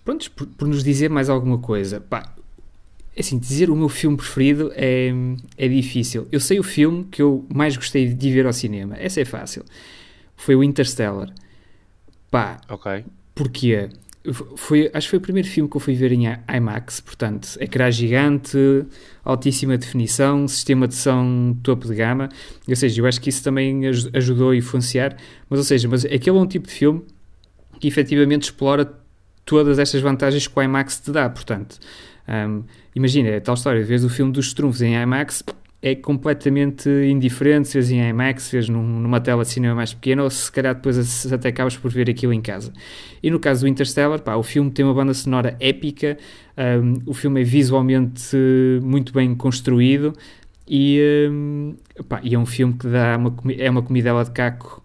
pronto, 0.07 0.31
por, 0.31 0.47
por, 0.47 0.69
nos 0.69 0.85
dizer 0.85 1.11
mais 1.11 1.29
alguma 1.29 1.59
coisa. 1.59 2.01
Pá, 2.01 2.33
é 3.15 3.21
assim, 3.21 3.39
dizer 3.39 3.69
o 3.69 3.77
meu 3.77 3.89
filme 3.89 4.17
preferido 4.17 4.73
é, 4.75 5.13
é 5.59 5.69
difícil. 5.69 6.29
Eu 6.31 6.41
sei 6.41 6.61
o 6.61 6.63
filme 6.63 7.05
que 7.11 7.21
eu 7.21 7.45
mais 7.53 7.77
gostei 7.77 8.09
de 8.09 8.33
ver 8.33 8.47
ao 8.47 8.53
cinema, 8.53 8.97
essa 8.97 9.21
é 9.21 9.25
fácil. 9.25 9.65
Foi 10.37 10.55
o 10.55 10.63
Interstellar. 10.63 11.35
Pá, 12.31 12.61
ok. 12.69 13.05
Porquê? 13.35 13.89
Foi, 14.57 14.91
acho 14.93 15.07
que 15.07 15.11
foi 15.11 15.19
o 15.19 15.23
primeiro 15.23 15.49
filme 15.49 15.71
que 15.71 15.77
eu 15.77 15.81
fui 15.81 15.95
ver 15.95 16.11
em 16.13 16.25
IMAX, 16.27 17.01
portanto, 17.01 17.57
ecrã 17.61 17.91
gigante, 17.91 18.59
altíssima 19.25 19.79
definição, 19.79 20.49
sistema 20.49 20.89
de 20.89 20.97
som 20.97 21.57
topo 21.63 21.87
de 21.87 21.95
gama, 21.95 22.29
ou 22.69 22.75
seja, 22.75 23.01
eu 23.01 23.07
acho 23.07 23.21
que 23.21 23.29
isso 23.29 23.43
também 23.43 23.83
ajudou 24.13 24.51
a 24.51 24.57
influenciar, 24.57 25.17
mas 25.49 25.61
ou 25.61 25.65
seja, 25.65 25.89
mas 25.89 26.05
aquele 26.05 26.37
é 26.37 26.41
um 26.41 26.47
tipo 26.47 26.67
de 26.67 26.75
filme 26.75 27.05
que 27.79 27.87
efetivamente 27.87 28.45
explora 28.45 29.06
todas 29.47 29.79
estas 29.79 30.03
vantagens 30.03 30.47
que 30.47 30.59
o 30.59 30.63
IMAX 30.63 31.01
te 31.01 31.13
dá, 31.13 31.31
portanto, 31.31 31.79
um, 32.29 32.65
imagina, 32.95 33.29
é 33.29 33.41
tal 33.41 33.55
história, 33.55 33.83
vês 33.83 34.05
o 34.05 34.11
filme 34.11 34.33
dos 34.33 34.53
trunfos 34.53 34.83
em 34.83 35.01
IMAX, 35.01 35.43
é 35.81 35.95
completamente 35.95 36.89
indiferente 36.89 37.69
se 37.69 37.95
em 37.95 38.09
IMAX, 38.09 38.43
se 38.43 38.71
num, 38.71 38.83
numa 38.83 39.21
tela 39.21 39.45
de 39.45 39.51
cinema 39.51 39.77
mais 39.77 39.95
pequena 39.95 40.25
ou 40.25 40.31
se 40.31 40.51
calhar 40.51 40.75
depois 40.75 41.33
até 41.33 41.51
acabas 41.51 41.77
por 41.77 41.91
ver 41.93 42.11
aquilo 42.11 42.33
em 42.33 42.41
casa. 42.41 42.73
E 43.23 43.31
no 43.31 43.39
caso 43.39 43.61
do 43.61 43.69
Interstellar, 43.69 44.21
pá, 44.21 44.35
o 44.35 44.43
filme 44.43 44.69
tem 44.71 44.85
uma 44.85 44.95
banda 44.95 45.15
sonora 45.15 45.57
épica, 45.61 46.19
um, 46.83 46.99
o 47.07 47.15
filme 47.15 47.43
é 47.43 47.45
visualmente 47.45 48.37
muito 48.83 49.13
bem 49.13 49.33
construído 49.37 50.13
e, 50.67 51.29
um, 51.31 51.77
pá, 52.09 52.21
e 52.25 52.35
é 52.35 52.39
um 52.39 52.47
filme 52.47 52.75
que 52.75 52.89
dá 52.89 53.17
uma, 53.17 53.33
é 53.57 53.71
uma 53.71 53.83
comidela 53.83 54.25
de 54.25 54.33
caco 54.33 54.83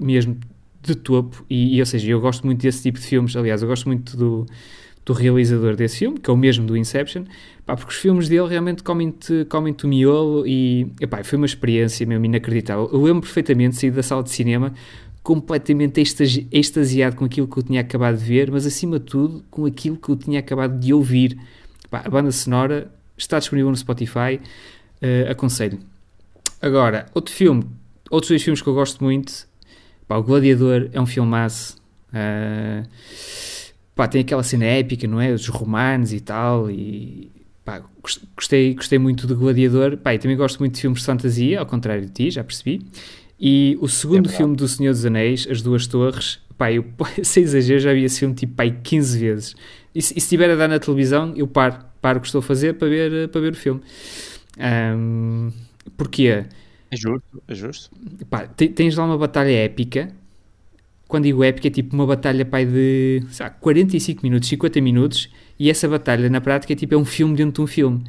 mesmo 0.00 0.36
de 0.82 0.94
topo 0.94 1.44
e, 1.48 1.76
e, 1.76 1.80
ou 1.80 1.86
seja, 1.86 2.10
eu 2.10 2.20
gosto 2.20 2.44
muito 2.44 2.60
desse 2.60 2.82
tipo 2.82 2.98
de 2.98 3.06
filmes, 3.06 3.36
aliás, 3.36 3.62
eu 3.62 3.68
gosto 3.68 3.86
muito 3.86 4.16
do, 4.16 4.46
do 5.04 5.12
realizador 5.12 5.76
desse 5.76 5.98
filme, 5.98 6.18
que 6.18 6.30
é 6.30 6.32
o 6.32 6.36
mesmo 6.36 6.66
do 6.66 6.76
Inception, 6.76 7.24
Pá, 7.64 7.76
porque 7.76 7.92
os 7.92 7.98
filmes 7.98 8.28
dele 8.28 8.48
realmente 8.48 8.82
comem-te 8.82 9.44
comem 9.48 9.74
o 9.82 9.86
miolo 9.86 10.44
e 10.46 10.90
epá, 11.00 11.22
foi 11.22 11.36
uma 11.36 11.46
experiência 11.46 12.04
mesmo 12.04 12.24
inacreditável. 12.24 12.90
Eu 12.92 13.00
lembro 13.00 13.22
perfeitamente 13.22 13.74
de 13.74 13.80
sair 13.80 13.90
da 13.92 14.02
sala 14.02 14.22
de 14.22 14.30
cinema 14.30 14.74
completamente 15.22 16.02
extasiado 16.50 17.14
com 17.14 17.24
aquilo 17.24 17.46
que 17.46 17.56
eu 17.56 17.62
tinha 17.62 17.80
acabado 17.80 18.18
de 18.18 18.24
ver, 18.24 18.50
mas 18.50 18.66
acima 18.66 18.98
de 18.98 19.04
tudo 19.04 19.44
com 19.48 19.64
aquilo 19.64 19.96
que 19.96 20.08
eu 20.08 20.16
tinha 20.16 20.40
acabado 20.40 20.76
de 20.76 20.92
ouvir. 20.92 21.38
Pá, 21.88 22.02
a 22.04 22.10
banda 22.10 22.32
sonora 22.32 22.90
está 23.16 23.38
disponível 23.38 23.70
no 23.70 23.76
Spotify, 23.76 24.40
uh, 25.00 25.30
aconselho. 25.30 25.78
Agora, 26.60 27.06
outro 27.14 27.32
filme, 27.32 27.64
outros 28.10 28.30
dois 28.30 28.42
filmes 28.42 28.60
que 28.60 28.68
eu 28.68 28.74
gosto 28.74 29.04
muito, 29.04 29.46
pá, 30.12 30.18
O 30.18 30.22
Gladiador 30.22 30.90
é 30.92 31.00
um 31.00 31.06
filmaço. 31.06 31.76
Uh, 32.12 32.86
pá, 33.94 34.06
tem 34.06 34.20
aquela 34.20 34.42
cena 34.42 34.66
épica, 34.66 35.06
não 35.06 35.20
é? 35.20 35.32
Os 35.32 35.48
romanos 35.48 36.12
e 36.12 36.20
tal, 36.20 36.70
e 36.70 37.30
pá, 37.64 37.82
gostei, 38.36 38.74
gostei 38.74 38.98
muito 38.98 39.26
do 39.26 39.34
Gladiador. 39.34 39.96
Pá, 39.96 40.14
e 40.14 40.18
também 40.18 40.36
gosto 40.36 40.58
muito 40.58 40.74
de 40.74 40.80
filmes 40.82 41.00
de 41.00 41.06
fantasia, 41.06 41.60
ao 41.60 41.66
contrário 41.66 42.04
de 42.04 42.12
ti, 42.12 42.30
já 42.30 42.44
percebi. 42.44 42.84
E 43.40 43.76
o 43.80 43.88
segundo 43.88 44.28
é 44.28 44.32
filme 44.32 44.54
do 44.54 44.68
Senhor 44.68 44.92
dos 44.92 45.04
Anéis, 45.04 45.48
As 45.50 45.62
Duas 45.62 45.86
Torres, 45.86 46.38
pá, 46.58 46.70
eu, 46.70 46.84
sem 47.24 47.42
exagero, 47.42 47.80
já 47.80 47.92
vi 47.94 48.04
esse 48.04 48.20
filme 48.20 48.34
tipo 48.34 48.54
pá, 48.54 48.68
15 48.68 49.18
vezes. 49.18 49.56
E, 49.94 50.02
se 50.02 50.16
estiver 50.16 50.50
a 50.50 50.56
dar 50.56 50.68
na 50.68 50.78
televisão, 50.78 51.32
eu 51.36 51.46
paro, 51.46 51.76
paro 52.00 52.18
o 52.18 52.20
que 52.20 52.28
estou 52.28 52.40
a 52.40 52.42
fazer 52.42 52.74
para 52.74 52.88
ver, 52.88 53.28
para 53.28 53.40
ver 53.40 53.52
o 53.52 53.56
filme. 53.56 53.80
Um, 54.58 55.50
porquê? 55.96 56.44
É 56.92 56.96
justo, 56.96 57.42
é 57.48 57.54
justo. 57.54 57.90
Pá, 58.28 58.46
tens 58.46 58.96
lá 58.96 59.06
uma 59.06 59.16
batalha 59.16 59.50
épica. 59.50 60.14
Quando 61.08 61.24
digo 61.24 61.42
épica, 61.42 61.68
é 61.68 61.70
tipo 61.70 61.94
uma 61.94 62.06
batalha 62.06 62.44
pai 62.44 62.66
de 62.66 63.22
sabe, 63.30 63.56
45 63.60 64.22
minutos, 64.22 64.48
50 64.50 64.80
minutos, 64.82 65.30
e 65.58 65.70
essa 65.70 65.88
batalha 65.88 66.28
na 66.28 66.40
prática 66.40 66.74
é 66.74 66.76
tipo 66.76 66.94
é 66.94 66.96
um 66.98 67.04
filme 67.04 67.34
dentro 67.34 67.54
de 67.54 67.60
um 67.62 67.66
filme. 67.66 68.04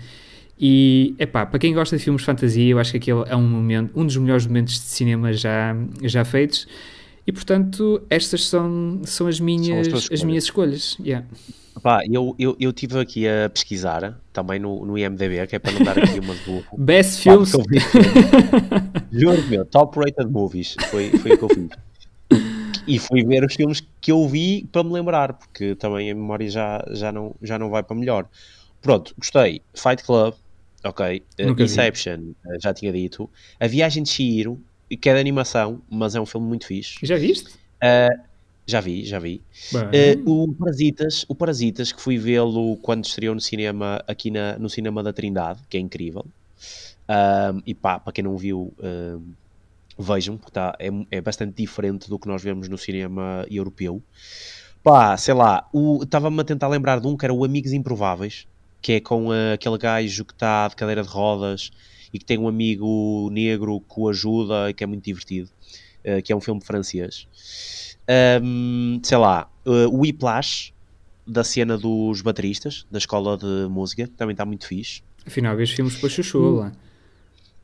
E, 0.60 1.16
epá, 1.18 1.46
para 1.46 1.60
quem 1.60 1.74
gosta 1.74 1.98
de 1.98 2.04
filmes 2.04 2.22
de 2.22 2.26
fantasia, 2.26 2.70
eu 2.70 2.78
acho 2.78 2.92
que 2.92 2.98
aquele 2.98 3.24
é 3.28 3.36
um 3.36 3.48
momento, 3.48 3.98
um 3.98 4.06
dos 4.06 4.18
melhores 4.18 4.46
momentos 4.46 4.74
de 4.74 4.82
cinema 4.82 5.32
já, 5.32 5.76
já 6.02 6.26
feitos. 6.26 6.68
E, 7.26 7.32
portanto, 7.32 8.02
estas 8.10 8.46
são, 8.46 9.02
são 9.06 9.28
as 9.28 9.40
minhas, 9.40 9.88
são 9.88 9.98
as, 9.98 10.12
as 10.12 10.24
minhas 10.24 10.44
escolhas. 10.44 10.98
Yeah. 11.00 11.26
Pá, 11.84 12.02
eu, 12.10 12.34
eu, 12.40 12.56
eu 12.62 12.70
estive 12.70 12.98
aqui 12.98 13.28
a 13.28 13.50
pesquisar 13.50 14.18
também 14.32 14.58
no, 14.58 14.86
no 14.86 14.98
IMDB, 14.98 15.46
que 15.48 15.58
é 15.58 15.60
para 15.60 15.74
não 15.74 15.84
dar 15.84 16.00
aqui 16.00 16.18
uma 16.18 16.34
do 16.34 16.64
Best 16.82 17.22
Films. 17.22 17.52
Juro, 19.12 19.44
meu, 19.50 19.66
top 19.66 20.00
rated 20.00 20.32
movies. 20.32 20.78
Foi, 20.90 21.10
foi 21.10 21.34
o 21.34 21.38
que 21.38 21.44
eu 21.44 21.50
fiz. 21.50 21.70
E 22.88 22.98
fui 22.98 23.26
ver 23.26 23.44
os 23.44 23.54
filmes 23.54 23.86
que 24.00 24.14
eu 24.14 24.26
vi 24.30 24.66
para 24.72 24.82
me 24.82 24.94
lembrar, 24.94 25.34
porque 25.34 25.76
também 25.76 26.10
a 26.10 26.16
memória 26.16 26.50
já, 26.50 26.86
já, 26.92 27.12
não, 27.12 27.36
já 27.42 27.60
não 27.60 27.70
vai 27.70 27.84
para 27.84 27.98
melhor. 27.98 28.30
Pronto, 28.82 29.14
gostei. 29.18 29.62
Fight 29.74 30.06
Club, 30.06 30.36
ok. 30.86 31.22
Uh, 31.38 31.62
Inception, 31.62 32.32
uh, 32.46 32.62
já 32.62 32.74
tinha 32.74 32.94
dito. 32.94 33.30
A 33.60 33.68
Viagem 33.68 34.04
de 34.04 34.10
Shihiro, 34.10 34.58
que 35.02 35.10
é 35.10 35.14
de 35.14 35.20
animação, 35.20 35.82
mas 35.90 36.16
é 36.16 36.22
um 36.22 36.26
filme 36.26 36.48
muito 36.48 36.66
fixe. 36.66 36.98
Já 37.04 37.18
viste? 37.18 37.50
Uh, 37.84 38.24
já 38.66 38.80
vi, 38.80 39.06
já 39.06 39.20
vi. 39.20 39.42
o 40.26 40.54
Parasitas, 40.54 41.26
o 41.28 41.36
Parasitas, 41.36 41.92
que 41.92 42.02
fui 42.02 42.18
vê-lo 42.18 42.78
quando 42.78 43.06
estreou 43.06 43.36
no 43.36 43.42
cinema, 43.42 44.04
aqui 44.08 44.32
na, 44.32 44.58
no 44.58 44.70
cinema 44.70 45.04
da 45.04 45.12
Trindade, 45.12 45.60
que 45.70 45.78
é 45.78 45.80
incrível. 45.80 46.26
e 47.66 47.74
pá, 47.74 48.00
para 48.00 48.14
quem 48.14 48.24
não 48.24 48.38
viu, 48.38 48.74
vejam, 49.98 50.38
porque 50.38 50.52
tá, 50.52 50.76
é, 50.80 50.90
é 51.12 51.22
bastante 51.22 51.56
diferente 51.56 52.10
do 52.10 52.18
que 52.18 52.28
nós 52.28 52.42
vemos 52.42 52.68
no 52.68 52.78
cinema 52.78 53.46
europeu. 53.50 54.02
Pá, 54.84 55.16
sei 55.16 55.34
lá, 55.34 55.68
estava-me 56.02 56.42
a 56.42 56.44
tentar 56.44 56.68
lembrar 56.68 57.00
de 57.00 57.08
um 57.08 57.16
que 57.16 57.26
era 57.26 57.34
o 57.34 57.46
Amigos 57.46 57.72
Improváveis, 57.72 58.46
que 58.82 58.94
é 58.94 59.00
com 59.00 59.30
uh, 59.30 59.54
aquele 59.54 59.78
gajo 59.78 60.26
que 60.26 60.34
está 60.34 60.68
de 60.68 60.76
cadeira 60.76 61.02
de 61.02 61.08
rodas 61.08 61.72
e 62.14 62.20
que 62.20 62.26
tem 62.26 62.38
um 62.38 62.48
amigo 62.48 63.30
negro 63.32 63.80
que 63.80 64.00
o 64.00 64.10
ajuda 64.10 64.70
e 64.70 64.74
que 64.74 64.84
é 64.84 64.88
muito 64.88 65.04
divertido, 65.06 65.50
uh, 66.06 66.22
que 66.22 66.32
é 66.32 66.36
um 66.36 66.42
filme 66.42 66.62
francês. 66.64 67.28
Um, 68.42 69.00
sei 69.04 69.18
lá, 69.18 69.50
uh, 69.66 69.88
o 69.90 70.02
Whiplash, 70.02 70.74
da 71.26 71.44
cena 71.44 71.78
dos 71.78 72.22
bateristas, 72.22 72.86
da 72.92 72.98
escola 72.98 73.38
de 73.38 73.68
música, 73.70 74.08
também 74.18 74.34
está 74.34 74.46
muito 74.46 74.68
fixe. 74.68 75.02
Afinal, 75.26 75.56
vês 75.56 75.72
filmes 75.72 75.96
para 75.98 76.10
chuchu 76.10 76.56
lá. 76.56 76.72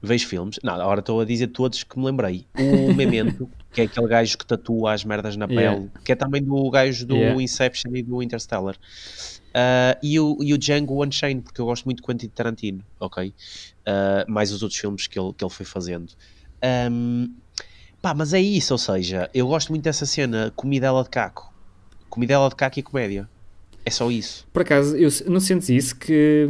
Vejo 0.01 0.27
filmes. 0.27 0.57
Não, 0.63 0.73
agora 0.75 1.01
estou 1.01 1.19
a 1.19 1.25
dizer 1.25 1.47
todos 1.47 1.83
que 1.83 1.99
me 1.99 2.05
lembrei. 2.05 2.47
O 2.57 2.93
Memento, 2.95 3.49
que 3.73 3.81
é 3.81 3.83
aquele 3.83 4.07
gajo 4.07 4.37
que 4.37 4.45
tatua 4.45 4.93
as 4.93 5.03
merdas 5.03 5.35
na 5.35 5.45
pele, 5.45 5.59
yeah. 5.59 5.89
que 6.05 6.11
é 6.13 6.15
também 6.15 6.41
do 6.41 6.69
gajo 6.69 7.05
do 7.05 7.15
yeah. 7.15 7.41
Inception 7.41 7.93
e 7.93 8.01
do 8.01 8.23
Interstellar. 8.23 8.75
Uh, 9.49 9.99
e, 10.01 10.17
o, 10.19 10.37
e 10.41 10.53
o 10.53 10.57
Django 10.57 11.03
Unchained, 11.03 11.41
porque 11.41 11.59
eu 11.59 11.65
gosto 11.65 11.83
muito 11.83 11.97
de 11.97 12.03
Quentin 12.03 12.29
Tarantino, 12.29 12.83
ok? 12.97 13.27
Uh, 13.27 14.31
mais 14.31 14.53
os 14.53 14.63
outros 14.63 14.79
filmes 14.79 15.05
que 15.05 15.19
ele, 15.19 15.33
que 15.33 15.43
ele 15.43 15.51
foi 15.51 15.65
fazendo. 15.65 16.13
Um, 16.91 17.33
pá, 18.01 18.13
mas 18.13 18.33
é 18.33 18.41
isso, 18.41 18.73
ou 18.73 18.77
seja, 18.77 19.29
eu 19.33 19.47
gosto 19.47 19.69
muito 19.69 19.83
dessa 19.83 20.05
cena, 20.05 20.51
comidela 20.55 21.03
de 21.03 21.09
caco. 21.09 21.53
Comidela 22.09 22.49
de 22.49 22.55
caco 22.55 22.79
e 22.79 22.83
comédia. 22.83 23.29
É 23.85 23.89
só 23.89 24.09
isso. 24.11 24.47
Por 24.51 24.61
acaso, 24.61 24.95
eu, 24.95 25.09
não 25.27 25.39
sentes 25.39 25.69
isso 25.69 25.95
que... 25.95 26.49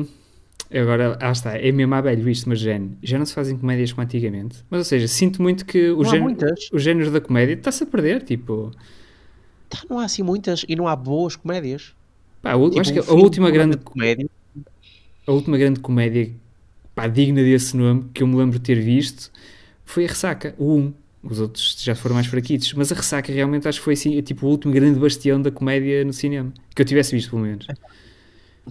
Agora, 0.72 1.18
ah 1.20 1.32
está, 1.32 1.58
é 1.58 1.72
mesmo 1.72 1.96
a 1.96 2.02
velho 2.02 2.30
isto, 2.30 2.48
mas 2.48 2.60
género, 2.60 2.92
já 3.02 3.18
não 3.18 3.26
se 3.26 3.34
fazem 3.34 3.58
comédias 3.58 3.92
como 3.92 4.04
antigamente. 4.04 4.64
Mas, 4.70 4.80
ou 4.80 4.86
seja, 4.86 5.08
sinto 5.08 5.42
muito 5.42 5.66
que 5.66 5.90
o, 5.90 6.04
género, 6.04 6.56
o 6.72 6.78
género 6.78 7.12
da 7.12 7.20
comédia 7.20 7.54
está-se 7.54 7.84
a 7.84 7.88
perder, 7.88 8.22
tipo... 8.24 8.72
Tá, 9.68 9.80
não 9.90 10.00
há 10.00 10.06
assim 10.06 10.22
muitas 10.22 10.66
e 10.68 10.76
não 10.76 10.88
há 10.88 10.96
boas 10.96 11.36
comédias. 11.36 11.94
Pá, 12.42 12.54
eu 12.54 12.70
tipo, 12.70 12.82
acho 12.82 12.94
que 12.94 13.00
a 13.00 13.14
última 13.14 13.52
grande 13.52 13.78
comédia. 13.78 14.30
A 15.28 15.32
última 15.32 15.58
grande 15.58 15.80
comédia 15.80 16.32
pá, 16.96 17.08
digna 17.08 17.42
desse 17.42 17.78
nome 17.78 18.10
que 18.14 18.24
eu 18.24 18.28
me 18.28 18.36
lembro 18.36 18.60
de 18.60 18.66
ter 18.66 18.82
visto 18.82 19.32
foi 19.86 20.06
a 20.06 20.08
Ressaca, 20.08 20.56
o 20.58 20.76
1. 20.76 20.94
Os 21.22 21.40
outros 21.40 21.76
já 21.82 21.96
foram 21.96 22.16
mais 22.16 22.28
fraquitos, 22.28 22.74
mas 22.74 22.92
a 22.92 22.96
Ressaca 22.96 23.32
realmente 23.32 23.68
acho 23.68 23.80
que 23.80 23.86
foi 23.86 23.94
assim, 23.94 24.22
tipo, 24.22 24.48
o 24.48 24.50
último 24.50 24.74
grande 24.74 25.00
bastião 25.00 25.42
da 25.42 25.52
comédia 25.52 26.04
no 26.06 26.14
cinema. 26.14 26.54
Que 26.74 26.82
eu 26.82 26.86
tivesse 26.86 27.14
visto, 27.14 27.32
pelo 27.32 27.42
menos. 27.42 27.68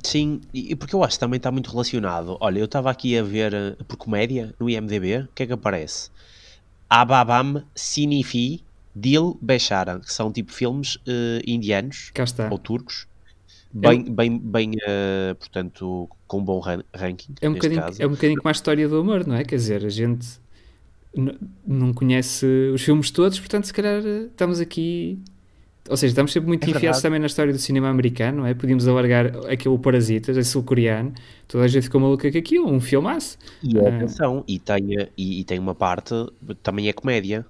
Sim, 0.03 0.41
e 0.55 0.75
porque 0.75 0.95
eu 0.95 1.03
acho 1.03 1.15
que 1.15 1.21
também 1.21 1.37
está 1.37 1.51
muito 1.51 1.71
relacionado. 1.71 2.37
Olha, 2.41 2.59
eu 2.59 2.65
estava 2.65 2.91
aqui 2.91 3.19
a 3.19 3.23
ver 3.23 3.53
eh, 3.53 3.77
por 3.87 3.97
comédia 3.97 4.55
no 4.59 4.71
IMDB, 4.71 5.25
o 5.25 5.29
que 5.35 5.43
é 5.43 5.47
que 5.47 5.53
aparece? 5.53 6.11
Ababam 6.89 7.63
Sinifi 7.75 8.65
Dil 8.95 9.39
Bechara, 9.43 10.01
que 10.01 10.13
são 10.13 10.33
tipo 10.33 10.53
filmes 10.53 10.97
uh, 10.97 11.43
indianos 11.47 12.13
ou 12.51 12.59
turcos 12.59 13.07
bem, 13.73 14.05
é, 14.07 14.11
bem, 14.11 14.39
bem 14.39 14.71
uh, 14.71 15.35
portanto, 15.37 16.09
com 16.27 16.39
um 16.39 16.45
bom 16.45 16.61
ranking. 16.61 17.35
É 17.41 17.49
um, 17.49 17.55
bocadinho, 17.55 17.83
caso. 17.83 18.03
é 18.03 18.07
um 18.07 18.11
bocadinho 18.11 18.41
como 18.41 18.49
a 18.49 18.53
história 18.53 18.89
do 18.89 18.99
amor, 18.99 19.27
não 19.27 19.37
é? 19.37 19.45
Quer 19.45 19.57
dizer, 19.57 19.85
a 19.85 19.89
gente 19.89 20.27
não 21.66 21.92
conhece 21.92 22.47
os 22.73 22.83
filmes 22.83 23.11
todos, 23.11 23.38
portanto, 23.38 23.64
se 23.64 23.73
calhar 23.73 24.03
eh, 24.05 24.27
estamos 24.31 24.61
aqui. 24.61 25.18
Ou 25.88 25.97
seja, 25.97 26.12
estamos 26.12 26.33
sempre 26.33 26.49
muito 26.49 26.66
é 26.66 26.71
enfiados 26.71 27.01
também 27.01 27.18
na 27.18 27.27
história 27.27 27.51
do 27.53 27.59
cinema 27.59 27.88
americano, 27.88 28.38
não 28.38 28.47
é? 28.47 28.53
Podíamos 28.53 28.87
alargar 28.87 29.33
aquele 29.51 29.79
Parasitas, 29.79 30.37
esse 30.37 30.51
sul-coreano, 30.51 31.14
toda 31.47 31.64
a 31.64 31.68
gente 31.68 31.85
ficou 31.85 31.99
maluca 31.99 32.31
com 32.31 32.38
aquilo, 32.38 32.71
um 32.71 32.79
filmaço. 32.79 33.38
E 33.62 33.79
é, 33.79 33.88
atenção, 33.88 34.44
e 34.47 34.59
tem, 34.59 34.85
e, 35.16 35.40
e, 35.40 35.44
tem 35.44 35.59
uma 35.59 35.75
parte, 35.75 36.14
também 36.62 36.88
é 36.88 36.92
comédia, 36.92 37.47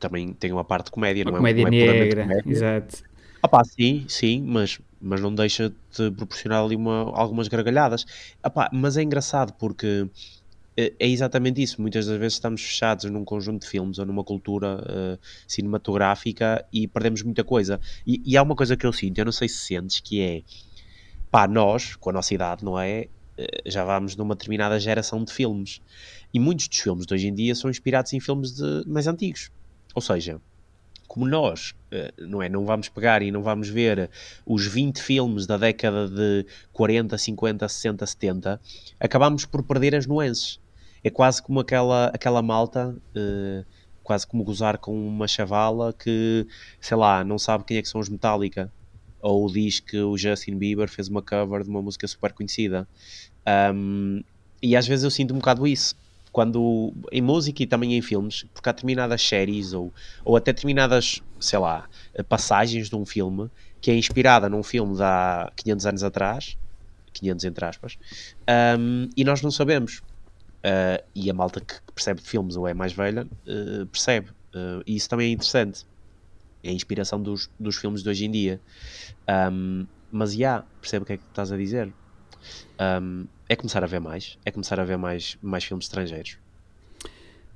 também 0.00 0.32
tem 0.32 0.52
uma 0.52 0.64
parte 0.64 0.86
de 0.86 0.90
comédia, 0.90 1.22
uma 1.22 1.30
não 1.30 1.38
comédia 1.38 1.62
é, 1.62 1.64
não 1.64 1.70
é 1.70 2.00
negra, 2.00 2.22
comédia. 2.22 2.50
exato. 2.50 3.04
Ah 3.40 3.48
pá, 3.48 3.62
sim, 3.62 4.04
sim, 4.08 4.42
mas 4.44 4.80
mas 5.00 5.20
não 5.20 5.34
deixa 5.34 5.72
de 5.96 6.10
proporcionar 6.10 6.64
ali 6.64 6.74
uma, 6.74 7.12
algumas 7.14 7.48
gargalhadas. 7.48 8.04
Epá, 8.44 8.68
mas 8.72 8.96
é 8.96 9.02
engraçado 9.02 9.52
porque 9.52 9.86
eh, 9.86 10.08
é 10.76 11.08
exatamente 11.08 11.62
isso. 11.62 11.80
Muitas 11.80 12.06
das 12.06 12.18
vezes 12.18 12.34
estamos 12.34 12.62
fechados 12.62 13.04
num 13.10 13.24
conjunto 13.24 13.62
de 13.62 13.68
filmes 13.68 13.98
ou 13.98 14.06
numa 14.06 14.22
cultura 14.22 14.76
uh, 14.76 15.18
cinematográfica 15.48 16.64
e 16.72 16.86
perdemos 16.86 17.22
muita 17.22 17.42
coisa. 17.42 17.80
E, 18.06 18.22
e, 18.24 18.36
há 18.36 18.42
uma 18.42 18.54
coisa 18.54 18.76
que 18.76 18.86
eu 18.86 18.92
sinto, 18.92 19.18
eu 19.18 19.24
não 19.24 19.32
sei 19.32 19.48
se 19.48 19.58
sentes, 19.58 20.00
que 20.00 20.20
é 20.20 20.42
pá, 21.30 21.48
nós, 21.48 21.96
com 21.96 22.10
a 22.10 22.12
nossa 22.12 22.34
idade, 22.34 22.64
não 22.64 22.78
é? 22.78 23.08
Eh, 23.36 23.62
já 23.66 23.84
vamos 23.84 24.16
numa 24.16 24.34
determinada 24.34 24.78
geração 24.78 25.22
de 25.24 25.32
filmes. 25.32 25.80
E 26.32 26.40
muitos 26.40 26.68
dos 26.68 26.78
filmes 26.78 27.06
de 27.06 27.14
hoje 27.14 27.28
em 27.28 27.34
dia 27.34 27.54
são 27.54 27.70
inspirados 27.70 28.12
em 28.12 28.20
filmes 28.20 28.52
de, 28.52 28.84
mais 28.86 29.06
antigos. 29.06 29.50
Ou 29.94 30.02
seja, 30.02 30.40
como 31.06 31.26
nós, 31.26 31.74
eh, 31.90 32.12
não 32.18 32.42
é? 32.42 32.48
Não 32.48 32.64
vamos 32.64 32.88
pegar 32.88 33.22
e 33.22 33.30
não 33.30 33.42
vamos 33.42 33.68
ver 33.68 34.10
os 34.44 34.66
20 34.66 35.00
filmes 35.00 35.46
da 35.46 35.56
década 35.56 36.08
de 36.08 36.46
40, 36.72 37.16
50, 37.16 37.68
60, 37.68 38.06
70, 38.06 38.60
acabamos 39.00 39.44
por 39.44 39.62
perder 39.62 39.94
as 39.94 40.06
nuances. 40.06 40.60
É 41.06 41.10
quase 41.10 41.40
como 41.40 41.60
aquela, 41.60 42.06
aquela 42.06 42.42
malta, 42.42 42.88
uh, 43.16 43.64
quase 44.02 44.26
como 44.26 44.42
gozar 44.42 44.76
com 44.76 45.06
uma 45.06 45.28
chavala 45.28 45.92
que, 45.92 46.44
sei 46.80 46.96
lá, 46.96 47.22
não 47.22 47.38
sabe 47.38 47.62
quem 47.62 47.76
é 47.76 47.82
que 47.82 47.88
são 47.88 48.00
os 48.00 48.08
Metallica. 48.08 48.72
Ou 49.20 49.46
diz 49.46 49.78
que 49.78 50.00
o 50.00 50.18
Justin 50.18 50.58
Bieber 50.58 50.88
fez 50.88 51.06
uma 51.06 51.22
cover 51.22 51.62
de 51.62 51.70
uma 51.70 51.80
música 51.80 52.08
super 52.08 52.32
conhecida. 52.32 52.88
Um, 53.72 54.20
e 54.60 54.74
às 54.74 54.84
vezes 54.84 55.04
eu 55.04 55.10
sinto 55.12 55.32
um 55.32 55.36
bocado 55.38 55.64
isso 55.64 55.94
quando 56.32 56.92
em 57.12 57.22
música 57.22 57.62
e 57.62 57.68
também 57.68 57.96
em 57.96 58.02
filmes, 58.02 58.44
porque 58.52 58.68
há 58.68 58.72
determinadas 58.72 59.22
séries 59.22 59.72
ou, 59.72 59.94
ou 60.24 60.36
até 60.36 60.52
determinadas, 60.52 61.22
sei 61.38 61.60
lá, 61.60 61.88
passagens 62.28 62.90
de 62.90 62.96
um 62.96 63.06
filme 63.06 63.48
que 63.80 63.92
é 63.92 63.94
inspirada 63.94 64.48
num 64.48 64.64
filme 64.64 64.96
de 64.96 65.04
há 65.04 65.52
500 65.54 65.86
anos 65.86 66.02
atrás, 66.02 66.58
500 67.12 67.44
entre 67.44 67.64
aspas, 67.64 67.96
um, 68.76 69.08
e 69.16 69.22
nós 69.22 69.40
não 69.40 69.52
sabemos. 69.52 70.02
Uh, 70.66 71.00
e 71.14 71.30
a 71.30 71.34
malta 71.34 71.60
que 71.60 71.76
percebe 71.94 72.20
de 72.20 72.28
filmes 72.28 72.56
ou 72.56 72.66
é 72.66 72.74
mais 72.74 72.92
velha 72.92 73.24
uh, 73.24 73.86
percebe. 73.86 74.30
Uh, 74.52 74.82
e 74.84 74.96
isso 74.96 75.08
também 75.08 75.28
é 75.28 75.32
interessante. 75.32 75.86
é 76.64 76.70
a 76.70 76.72
inspiração 76.72 77.22
dos, 77.22 77.48
dos 77.58 77.76
filmes 77.76 78.02
de 78.02 78.08
hoje 78.08 78.24
em 78.24 78.30
dia. 78.32 78.60
Um, 79.52 79.86
mas 80.10 80.32
já, 80.32 80.38
yeah, 80.38 80.66
percebo 80.80 81.04
o 81.04 81.06
que 81.06 81.12
é 81.12 81.16
que 81.18 81.22
estás 81.28 81.52
a 81.52 81.56
dizer. 81.56 81.92
Um, 83.00 83.26
é 83.48 83.54
começar 83.54 83.84
a 83.84 83.86
ver 83.86 84.00
mais, 84.00 84.38
é 84.44 84.50
começar 84.50 84.80
a 84.80 84.84
ver 84.84 84.96
mais, 84.96 85.38
mais 85.40 85.62
filmes 85.62 85.84
estrangeiros. 85.84 86.38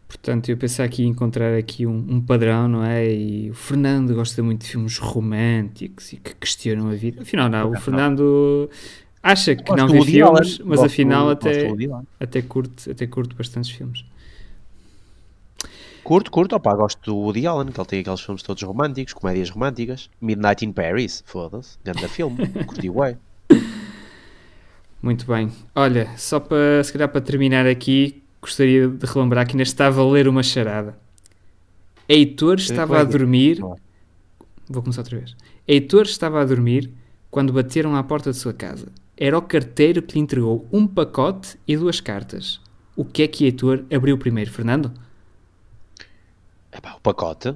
Portanto, 0.07 0.49
eu 0.49 0.57
pensei 0.57 0.85
aqui 0.85 1.05
encontrar 1.05 1.57
aqui 1.57 1.87
um, 1.87 1.97
um, 2.09 2.21
padrão, 2.21 2.69
não 2.69 2.85
é? 2.85 3.13
E 3.13 3.51
o 3.51 3.55
Fernando 3.55 4.15
gosta 4.15 4.43
muito 4.43 4.63
de 4.63 4.69
filmes 4.69 4.99
românticos 4.99 6.13
e 6.13 6.17
que 6.17 6.35
questionam 6.35 6.91
a 6.91 6.95
vida. 6.95 7.23
Afinal, 7.23 7.49
não, 7.49 7.71
o 7.71 7.77
Fernando 7.77 8.69
acha 9.23 9.55
que 9.55 9.75
não 9.75 9.89
vê 9.89 10.03
filmes, 10.03 10.59
mas 10.59 10.81
gosto, 10.81 10.87
afinal 10.87 11.31
até, 11.31 11.69
até, 12.19 12.43
curte, 12.43 12.91
até 12.91 13.07
curte 13.07 13.35
bastantes 13.35 13.71
filmes. 13.71 14.05
Curto, 16.03 16.31
curto, 16.31 16.57
opá, 16.57 16.75
gosto 16.75 16.99
do 17.05 17.17
Woody 17.17 17.47
Allen, 17.47 17.71
que 17.71 17.79
ele 17.79 17.87
tem 17.87 18.01
aqueles 18.01 18.21
filmes 18.21 18.43
todos 18.43 18.63
românticos, 18.63 19.13
comédias 19.13 19.51
românticas. 19.51 20.11
Midnight 20.21 20.65
in 20.65 20.73
Paris, 20.73 21.23
foda-se, 21.27 21.79
grande 21.85 22.09
filme, 22.09 22.47
curti 22.67 22.89
ué. 22.89 23.17
Muito 25.03 25.27
bem. 25.27 25.51
Olha, 25.75 26.11
só 26.17 26.41
para, 26.41 26.83
se 26.83 26.93
calhar 26.93 27.09
para 27.09 27.21
terminar 27.21 27.67
aqui, 27.67 28.23
gostaria 28.41 28.89
de 28.89 29.07
relembrar 29.07 29.47
que 29.47 29.53
ainda 29.53 29.63
estava 29.63 30.01
a 30.01 30.09
ler 30.11 30.27
uma 30.27 30.43
charada. 30.43 30.99
Heitor 32.09 32.57
estava 32.59 33.01
a 33.01 33.05
dormir. 33.05 33.61
Vou 34.69 34.83
começar 34.83 35.03
outra 35.03 35.19
vez. 35.19 35.37
Heitor 35.67 36.03
estava 36.03 36.41
a 36.41 36.45
dormir 36.45 36.93
quando 37.31 37.53
bateram 37.53 37.95
à 37.95 38.03
porta 38.03 38.31
de 38.31 38.37
sua 38.37 38.53
casa. 38.53 38.89
Era 39.23 39.37
o 39.37 39.43
carteiro 39.43 40.01
que 40.01 40.15
lhe 40.15 40.21
entregou 40.21 40.67
um 40.73 40.87
pacote 40.87 41.59
e 41.69 41.77
duas 41.77 42.01
cartas. 42.01 42.59
O 42.97 43.05
que 43.05 43.23
é 43.23 43.29
que 43.29 43.45
Heitor 43.45 43.85
abriu 43.95 44.17
primeiro, 44.17 44.51
Fernando? 44.51 44.91
Epá, 46.73 46.95
o 46.95 47.01
pacote. 47.03 47.55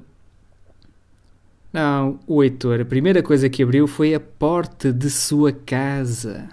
Não, 1.73 2.19
o 2.27 2.43
Heitor, 2.43 2.81
a 2.81 2.85
primeira 2.85 3.23
coisa 3.23 3.49
que 3.49 3.63
abriu 3.63 3.87
foi 3.87 4.13
a 4.13 4.19
porta 4.19 4.93
de 4.93 5.09
sua 5.09 5.51
casa. 5.51 6.47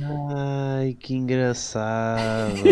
Ai, 0.00 0.96
que 0.98 1.14
engraçado. 1.14 2.56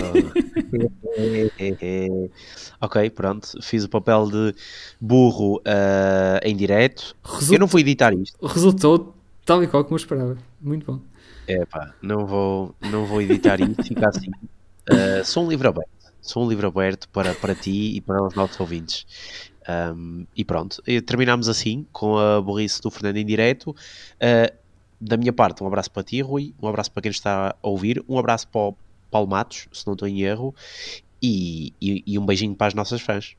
ok, 2.80 3.11
pronto. 3.11 3.62
Fiz 3.62 3.85
o 3.85 3.88
papel 3.88 4.28
de 4.28 4.54
burro 5.00 5.59
uh, 5.59 6.40
em 6.42 6.57
direto. 6.57 7.14
eu 7.52 7.59
não 7.61 7.68
vou 7.68 7.80
editar 7.80 8.12
isto. 8.12 8.44
Resultou 8.44 9.14
tal 9.46 9.62
e 9.62 9.68
qual 9.68 9.85
como 9.85 9.94
eu 9.94 10.00
esperava. 10.00 10.37
Muito 10.61 10.85
bom. 10.85 11.13
É 11.46 11.64
pá, 11.66 11.94
não 12.00 12.26
vou, 12.26 12.74
não 12.80 13.04
vou 13.07 13.20
editar 13.20 13.61
isto, 13.61 13.83
fica 13.83 14.09
assim. 14.09 14.30
Uh, 14.90 15.24
sou 15.24 15.44
um 15.44 15.48
livro 15.48 15.68
aberto. 15.68 15.90
Sou 16.20 16.44
um 16.44 16.48
livro 16.48 16.66
aberto 16.66 17.09
para, 17.11 17.35
para 17.35 17.54
ti 17.54 17.96
e 17.96 18.00
para 18.00 18.22
os 18.22 18.35
nossos 18.35 18.59
ouvintes. 18.59 19.07
Um, 19.68 20.26
e 20.37 20.44
pronto, 20.44 20.83
terminamos 21.07 21.48
assim 21.48 21.87
com 21.92 22.18
a 22.18 22.40
burrice 22.40 22.80
do 22.80 22.90
Fernando 22.90 23.18
em 23.18 23.26
direto. 23.26 23.70
Uh, 23.70 24.64
da 25.00 25.16
minha 25.16 25.33
parte, 25.33 25.62
um 25.62 25.66
abraço 25.66 25.90
para 25.90 26.02
ti, 26.02 26.22
Rui, 26.22 26.54
um 26.62 26.68
abraço 26.68 26.90
para 26.90 27.02
quem 27.02 27.11
está 27.11 27.54
a 27.62 27.68
ouvir, 27.68 28.02
um 28.09 28.18
abraço 28.18 28.48
para 28.48 28.61
o 28.61 28.76
Paulo 29.11 29.28
Matos, 29.28 29.68
se 29.70 29.87
não 29.87 29.92
estou 29.92 30.09
em 30.09 30.22
erro, 30.22 30.54
e, 31.22 31.74
e, 31.80 32.02
e 32.07 32.18
um 32.18 32.24
beijinho 32.24 32.54
para 32.54 32.68
as 32.68 32.74
nossas 32.74 33.00
fãs. 33.00 33.37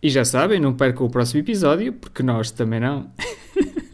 E 0.00 0.08
já 0.08 0.24
sabem, 0.24 0.60
não 0.60 0.74
percam 0.74 1.06
o 1.06 1.10
próximo 1.10 1.40
episódio, 1.40 1.92
porque 1.92 2.22
nós 2.22 2.52
também 2.52 2.78
não. 2.78 3.10